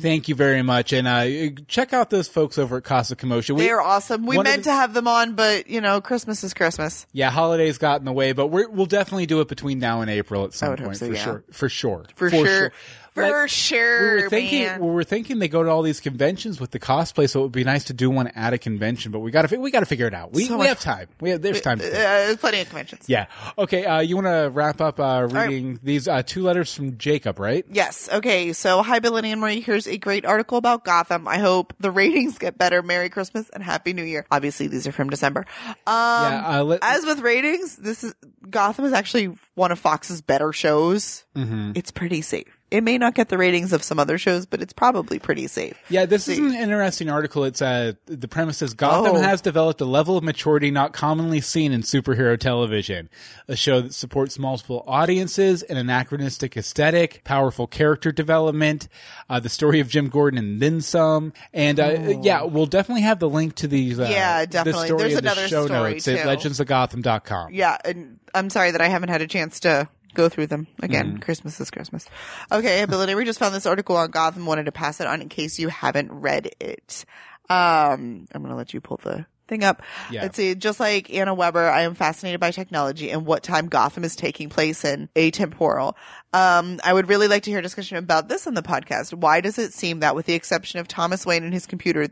[0.00, 3.56] Thank you very much, and uh, check out those folks over at Casa Commotion.
[3.56, 4.26] We- They are awesome.
[4.26, 7.06] We meant the- to have them on, but you know, Christmas is Christmas.
[7.12, 10.10] Yeah, holidays got in the way, but we're, we'll definitely do it between now and
[10.10, 11.22] April at some would hope point so, for yeah.
[11.24, 11.44] sure.
[11.50, 12.04] For sure.
[12.14, 12.72] For, sure.
[13.14, 14.16] For Like, sure.
[14.16, 14.80] we were thinking man.
[14.80, 17.52] we were thinking they go to all these conventions with the cosplay, so it would
[17.52, 19.12] be nice to do one at a convention.
[19.12, 20.32] But we got to we got to figure it out.
[20.32, 21.06] We So we have time.
[21.20, 21.78] We have there's time.
[21.78, 21.86] To.
[22.32, 23.04] Uh, plenty of conventions.
[23.08, 23.26] yeah.
[23.56, 23.84] Okay.
[23.84, 25.48] Uh, you want to wrap up uh, right.
[25.48, 27.64] reading these uh, two letters from Jacob, right?
[27.70, 28.08] Yes.
[28.12, 28.52] Okay.
[28.52, 29.60] So, hi, Bill and Anne Marie.
[29.60, 31.26] Here's a great article about Gotham.
[31.26, 32.82] I hope the ratings get better.
[32.82, 34.26] Merry Christmas and Happy New Year.
[34.30, 35.46] Obviously, these are from December.
[35.66, 38.14] Um, Yeah, uh, let- as with ratings, this is
[38.48, 41.24] Gotham is actually one of Fox's better shows.
[41.34, 41.72] Mm-hmm.
[41.74, 42.46] It's pretty safe.
[42.74, 45.74] It may not get the ratings of some other shows, but it's probably pretty safe.
[45.88, 47.44] Yeah, this is an interesting article.
[47.44, 49.20] It's uh, the premise is Gotham Oh.
[49.22, 53.08] has developed a level of maturity not commonly seen in superhero television.
[53.46, 58.88] A show that supports multiple audiences, an anachronistic aesthetic, powerful character development,
[59.30, 61.32] uh, the story of Jim Gordon and then some.
[61.52, 64.00] And uh, yeah, we'll definitely have the link to these.
[64.00, 64.10] Uh, Oh.
[64.10, 64.86] Yeah, the definitely.
[64.86, 66.48] story There's in the another show story, notes at too.
[66.48, 67.52] legendsofgotham.com.
[67.54, 71.18] Yeah, and I'm sorry that I haven't had a chance to go through them again.
[71.18, 72.06] Christmas is Christmas.
[72.50, 73.14] Okay, ability.
[73.14, 74.46] We just found this article on Gotham.
[74.46, 77.04] Wanted to pass it on in case you haven't read it.
[77.50, 79.82] Um, I'm gonna let you pull the thing up.
[80.10, 80.22] Yeah.
[80.22, 80.54] Let's see.
[80.54, 84.48] Just like Anna Weber, I am fascinated by technology and what time Gotham is taking
[84.48, 85.94] place in atemporal.
[86.32, 89.12] Um, I would really like to hear a discussion about this on the podcast.
[89.12, 92.08] Why does it seem that, with the exception of Thomas Wayne and his computer,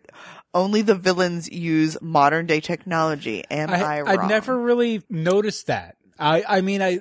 [0.55, 3.45] only the villains use modern day technology?
[3.51, 4.19] Am I, I, wrong?
[4.19, 5.97] I've never really noticed that.
[6.19, 7.01] I, I mean, I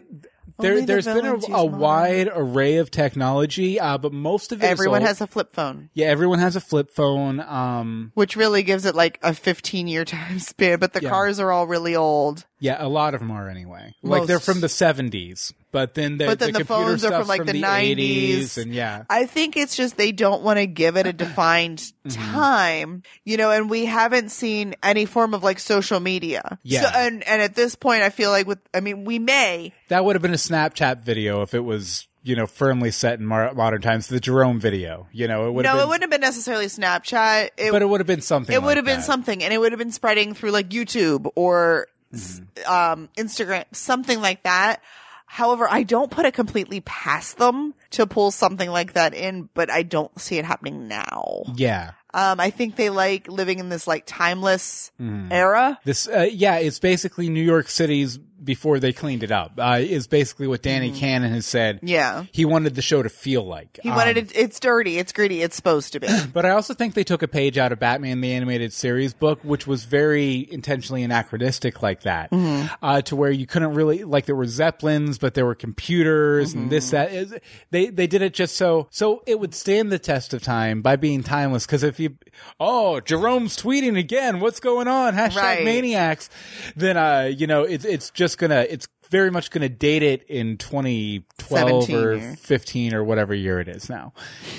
[0.61, 4.65] there, the there's been a, a wide array of technology, uh, but most of it
[4.65, 7.39] Everyone has a flip phone, Yeah, everyone has a flip phone.
[7.39, 11.09] Um, which really gives it like a 15 year time span, but the Yeah.
[11.09, 12.45] cars are all really old.
[12.61, 13.95] Yeah, a lot of them are anyway.
[14.03, 17.27] Like they're from the seventies, but then the, But then the, computer phones are from
[17.27, 18.61] like the, 80s, 90s.
[18.61, 22.31] and yeah, I think it's just they don't want to give it a defined Mm-hmm.
[22.31, 26.57] time, you know, and we haven't seen any form of like social media.
[26.63, 26.81] Yeah.
[26.81, 30.03] So, and, and at this point, I feel like with, I mean, we may, that
[30.03, 33.53] would have been a Snapchat video if it was you know firmly set in mar-
[33.53, 34.07] modern times.
[34.07, 36.65] The Jerome video, you know, it would no, have it been, wouldn't have been necessarily
[36.65, 37.49] Snapchat.
[37.57, 38.53] It, but it would have been something.
[38.55, 39.05] it would like have been that.
[39.05, 42.71] something and it would have been spreading through like YouTube or Mm-hmm.
[42.71, 44.81] um Instagram something like that.
[45.25, 49.69] However, I don't put it completely past them to pull something like that in, but
[49.71, 51.43] I don't see it happening now.
[51.55, 51.91] Yeah.
[52.13, 55.31] Um I think they like living in this like timeless Mm-hmm.
[55.31, 55.79] era.
[55.85, 59.53] This, uh, yeah, it's basically New York City's before they cleaned it up.
[59.57, 61.77] Uh, is basically what Danny Cannon has said.
[61.77, 61.87] Mm-hmm.
[61.87, 62.25] Yeah.
[62.31, 63.79] He wanted the show to feel like.
[63.83, 66.07] He wanted Um, it it's dirty, it's gritty, it's supposed to be.
[66.33, 69.39] But I also think they took a page out of Batman the Animated Series book,
[69.43, 72.67] which was very intentionally anachronistic like that, Mm-hmm.
[72.83, 76.63] uh, to where you couldn't really like there were zeppelins, but there were computers and
[76.63, 76.69] Mm-hmm.
[76.69, 77.11] this that.
[77.11, 77.33] Is
[77.71, 80.95] they they did it just so so it would stand the test of time by
[80.95, 81.65] being timeless.
[81.65, 82.15] Because if you
[82.59, 85.13] oh Jerome's tweeting again, what's going on?
[85.15, 85.65] Hashtag Right.
[85.65, 86.29] maniacs.
[86.75, 90.23] Then uh you know it's it's just gonna it's very much going to date it
[90.29, 94.13] in 2012 17 or 15 or whatever year it is now.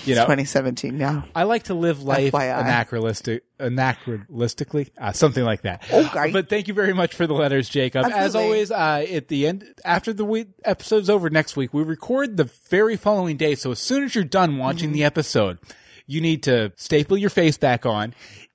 [0.04, 1.24] You know, 2017 now.
[1.34, 2.60] I like to live life FYI.
[2.60, 5.82] anachronistic, anachronistically, uh, something like that.
[5.90, 6.32] Okay.
[6.32, 8.06] But thank you very much for the letters, Jacob.
[8.12, 12.36] As always, uh, at the end, after the week, episode's over next week, we record
[12.36, 13.54] the very following day.
[13.54, 14.92] So as soon as you're done watching Mm-hmm.
[14.94, 15.58] the episode,
[16.06, 18.12] you need to staple your face back on.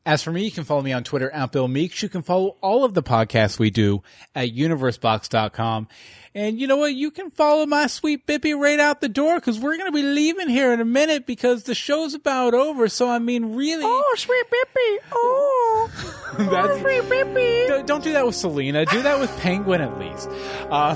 [0.08, 2.02] As for me, you can follow me on Twitter at Bill Meeks.
[2.02, 4.02] You can follow all of the podcasts we do
[4.34, 5.86] at universebox.com.
[6.34, 6.94] And you know what?
[6.94, 10.02] You can follow my sweet Bippy right out the door because we're going to be
[10.02, 12.88] leaving here in a minute because the show's about over.
[12.88, 13.84] So, I mean, really.
[13.84, 14.96] Oh, sweet Bippy.
[15.12, 15.90] Oh,
[16.38, 17.68] That's- sweet Bippy.
[17.68, 18.86] Don't- Don't do that with Selina.
[18.86, 20.30] Do that with Penguin at least.
[20.70, 20.94] Uh,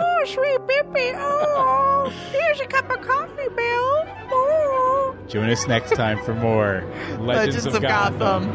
[0.24, 1.12] Oh, sweet Bippy.
[1.18, 4.06] Oh, here's a cup of coffee, Bill.
[4.32, 5.14] Oh.
[5.28, 6.82] join us next time for more
[7.20, 8.50] Legends, Legends of Gotham.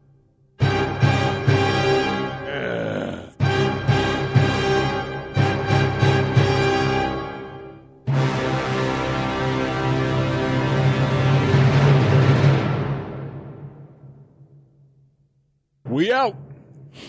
[15.88, 16.36] we out.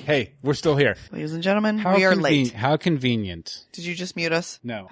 [0.05, 0.95] Hey, we're still here.
[1.11, 2.51] Ladies and gentlemen, How we are conven- late.
[2.53, 3.65] How convenient.
[3.71, 4.59] Did you just mute us?
[4.63, 4.85] No.